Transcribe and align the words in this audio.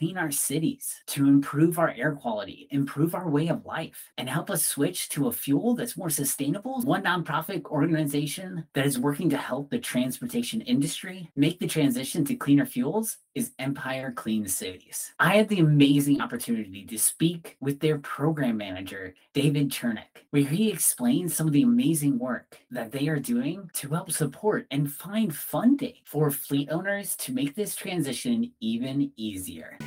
clean 0.00 0.16
our 0.16 0.30
cities, 0.30 1.02
to 1.06 1.28
improve 1.28 1.78
our 1.78 1.90
air 1.94 2.12
quality, 2.12 2.66
improve 2.70 3.14
our 3.14 3.28
way 3.28 3.48
of 3.48 3.66
life, 3.66 4.10
and 4.16 4.30
help 4.30 4.48
us 4.48 4.64
switch 4.64 5.10
to 5.10 5.26
a 5.28 5.32
fuel 5.32 5.74
that's 5.74 5.94
more 5.98 6.08
sustainable. 6.08 6.80
One 6.80 7.02
nonprofit 7.02 7.66
organization 7.66 8.66
that 8.72 8.86
is 8.86 8.98
working 8.98 9.28
to 9.28 9.36
help 9.36 9.68
the 9.68 9.78
transportation 9.78 10.62
industry 10.62 11.30
make 11.36 11.60
the 11.60 11.66
transition 11.66 12.24
to 12.24 12.34
cleaner 12.34 12.64
fuels 12.64 13.18
is 13.34 13.52
Empire 13.58 14.12
Clean 14.12 14.46
Cities. 14.48 15.12
I 15.20 15.36
had 15.36 15.48
the 15.48 15.60
amazing 15.60 16.20
opportunity 16.20 16.84
to 16.86 16.98
speak 16.98 17.56
with 17.60 17.78
their 17.80 17.98
program 17.98 18.56
manager, 18.56 19.14
David 19.34 19.70
Chernack, 19.70 20.24
where 20.30 20.42
he 20.42 20.70
explains 20.70 21.34
some 21.34 21.46
of 21.46 21.52
the 21.52 21.62
amazing 21.62 22.18
work 22.18 22.58
that 22.70 22.90
they 22.90 23.08
are 23.08 23.20
doing 23.20 23.70
to 23.74 23.88
help 23.88 24.10
support 24.10 24.66
and 24.70 24.92
find 24.92 25.34
funding 25.34 25.94
for 26.04 26.30
fleet 26.30 26.70
owners 26.70 27.14
to 27.16 27.32
make 27.32 27.54
this 27.54 27.76
transition 27.76 28.50
even 28.60 29.12
easier. 29.16 29.78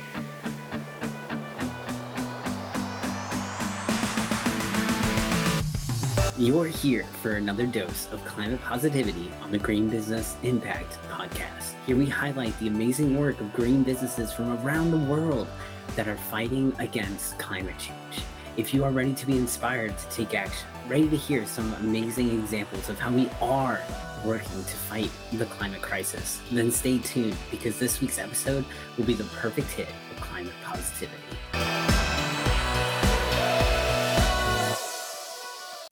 You're 6.44 6.66
here 6.66 7.04
for 7.22 7.36
another 7.36 7.64
dose 7.64 8.06
of 8.12 8.22
climate 8.26 8.60
positivity 8.60 9.32
on 9.40 9.50
the 9.50 9.56
Green 9.56 9.88
Business 9.88 10.36
Impact 10.42 10.98
Podcast. 11.08 11.72
Here 11.86 11.96
we 11.96 12.04
highlight 12.04 12.58
the 12.58 12.66
amazing 12.66 13.18
work 13.18 13.40
of 13.40 13.50
green 13.54 13.82
businesses 13.82 14.30
from 14.30 14.58
around 14.58 14.90
the 14.90 15.10
world 15.10 15.48
that 15.96 16.06
are 16.06 16.18
fighting 16.18 16.76
against 16.78 17.38
climate 17.38 17.78
change. 17.78 18.26
If 18.58 18.74
you 18.74 18.84
are 18.84 18.90
ready 18.90 19.14
to 19.14 19.26
be 19.26 19.38
inspired 19.38 19.96
to 19.96 20.08
take 20.10 20.34
action, 20.34 20.68
ready 20.86 21.08
to 21.08 21.16
hear 21.16 21.46
some 21.46 21.72
amazing 21.76 22.28
examples 22.38 22.90
of 22.90 22.98
how 22.98 23.10
we 23.10 23.26
are 23.40 23.80
working 24.22 24.64
to 24.64 24.76
fight 24.76 25.10
the 25.32 25.46
climate 25.46 25.80
crisis, 25.80 26.42
then 26.52 26.70
stay 26.70 26.98
tuned 26.98 27.38
because 27.50 27.78
this 27.78 28.02
week's 28.02 28.18
episode 28.18 28.66
will 28.98 29.06
be 29.06 29.14
the 29.14 29.24
perfect 29.40 29.70
hit 29.70 29.88
of 30.14 30.20
climate 30.20 30.52
positivity. 30.62 31.22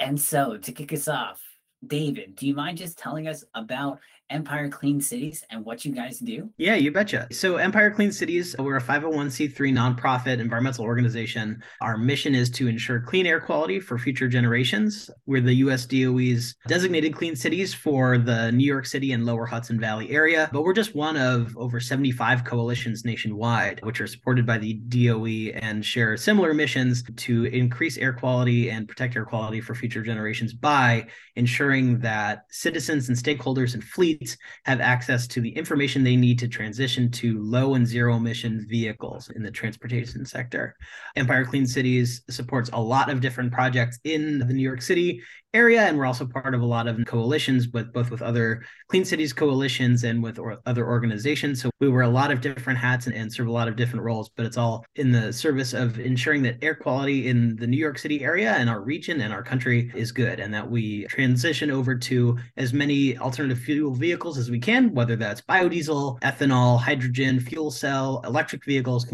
And 0.02 0.20
so, 0.20 0.56
to 0.56 0.72
kick 0.72 0.92
us 0.92 1.06
off, 1.06 1.40
David, 1.86 2.34
do 2.34 2.48
you 2.48 2.54
mind 2.54 2.78
just 2.78 2.98
telling 2.98 3.28
us 3.28 3.44
about 3.54 4.00
Empire 4.32 4.68
Clean 4.68 5.00
Cities 5.00 5.44
and 5.50 5.64
what 5.64 5.84
you 5.84 5.92
guys 5.92 6.18
do? 6.18 6.50
Yeah, 6.56 6.74
you 6.74 6.90
betcha. 6.90 7.28
So, 7.30 7.56
Empire 7.56 7.90
Clean 7.90 8.10
Cities, 8.10 8.56
we're 8.58 8.78
a 8.78 8.82
501c3 8.82 9.54
nonprofit 9.72 10.40
environmental 10.40 10.84
organization. 10.84 11.62
Our 11.82 11.98
mission 11.98 12.34
is 12.34 12.48
to 12.50 12.66
ensure 12.66 13.00
clean 13.00 13.26
air 13.26 13.40
quality 13.40 13.78
for 13.78 13.98
future 13.98 14.28
generations. 14.28 15.10
We're 15.26 15.42
the 15.42 15.54
US 15.56 15.84
DOE's 15.84 16.56
designated 16.66 17.14
clean 17.14 17.36
cities 17.36 17.74
for 17.74 18.16
the 18.16 18.50
New 18.52 18.66
York 18.66 18.86
City 18.86 19.12
and 19.12 19.26
lower 19.26 19.44
Hudson 19.44 19.78
Valley 19.78 20.10
area, 20.10 20.48
but 20.50 20.62
we're 20.62 20.72
just 20.72 20.94
one 20.94 21.18
of 21.18 21.54
over 21.58 21.78
75 21.78 22.44
coalitions 22.44 23.04
nationwide, 23.04 23.80
which 23.84 24.00
are 24.00 24.06
supported 24.06 24.46
by 24.46 24.56
the 24.56 24.74
DOE 24.88 25.58
and 25.60 25.84
share 25.84 26.16
similar 26.16 26.54
missions 26.54 27.04
to 27.16 27.44
increase 27.44 27.98
air 27.98 28.14
quality 28.14 28.70
and 28.70 28.88
protect 28.88 29.14
air 29.14 29.26
quality 29.26 29.60
for 29.60 29.74
future 29.74 30.02
generations 30.02 30.54
by 30.54 31.06
ensuring 31.36 31.98
that 31.98 32.44
citizens 32.50 33.08
and 33.08 33.18
stakeholders 33.18 33.74
and 33.74 33.84
fleets 33.84 34.21
have 34.64 34.80
access 34.80 35.26
to 35.28 35.40
the 35.40 35.50
information 35.50 36.02
they 36.02 36.16
need 36.16 36.38
to 36.38 36.48
transition 36.48 37.10
to 37.10 37.42
low 37.42 37.74
and 37.74 37.86
zero 37.86 38.16
emission 38.16 38.66
vehicles 38.68 39.30
in 39.30 39.42
the 39.42 39.50
transportation 39.50 40.24
sector. 40.24 40.76
Empire 41.16 41.44
Clean 41.44 41.66
Cities 41.66 42.22
supports 42.30 42.70
a 42.72 42.80
lot 42.80 43.10
of 43.10 43.20
different 43.20 43.52
projects 43.52 43.98
in 44.04 44.38
the 44.38 44.44
New 44.46 44.62
York 44.62 44.82
City 44.82 45.22
area 45.54 45.82
and 45.82 45.98
we're 45.98 46.06
also 46.06 46.26
part 46.26 46.54
of 46.54 46.62
a 46.62 46.66
lot 46.66 46.86
of 46.86 46.98
coalitions 47.06 47.68
with 47.68 47.92
both 47.92 48.10
with 48.10 48.22
other 48.22 48.62
clean 48.88 49.04
cities 49.04 49.32
coalitions 49.32 50.04
and 50.04 50.22
with 50.22 50.38
or 50.38 50.58
other 50.66 50.86
organizations. 50.86 51.60
So 51.62 51.70
we 51.80 51.88
wear 51.88 52.02
a 52.02 52.08
lot 52.08 52.30
of 52.30 52.40
different 52.40 52.78
hats 52.78 53.06
and, 53.06 53.14
and, 53.16 53.32
serve 53.32 53.46
a 53.46 53.52
lot 53.52 53.66
of 53.66 53.76
different 53.76 54.04
roles 54.04 54.28
but 54.36 54.44
it's 54.44 54.58
all 54.58 54.84
in 54.96 55.10
the 55.10 55.32
service 55.32 55.72
of 55.72 55.98
ensuring 55.98 56.42
that 56.42 56.58
air 56.60 56.74
quality 56.74 57.28
in 57.28 57.56
the 57.56 57.66
new 57.66 57.78
york 57.78 57.98
city 57.98 58.22
area 58.22 58.52
and 58.52 58.68
our 58.68 58.82
region 58.82 59.22
and 59.22 59.32
our 59.32 59.42
country 59.42 59.90
is 59.94 60.12
good 60.12 60.38
and 60.38 60.52
that 60.52 60.68
we 60.68 61.06
transition 61.06 61.70
over 61.70 61.94
to 61.96 62.36
as 62.58 62.74
many 62.74 63.16
alternative 63.16 63.58
fuel 63.58 63.94
vehicles 63.94 64.36
as 64.36 64.50
we 64.50 64.58
can 64.58 64.92
whether 64.92 65.16
that's 65.16 65.40
biodiesel 65.40 66.20
ethanol 66.20 66.78
hydrogen 66.78 67.40
fuel 67.40 67.70
cell 67.70 68.20
electric 68.26 68.64
vehicles 68.64 69.06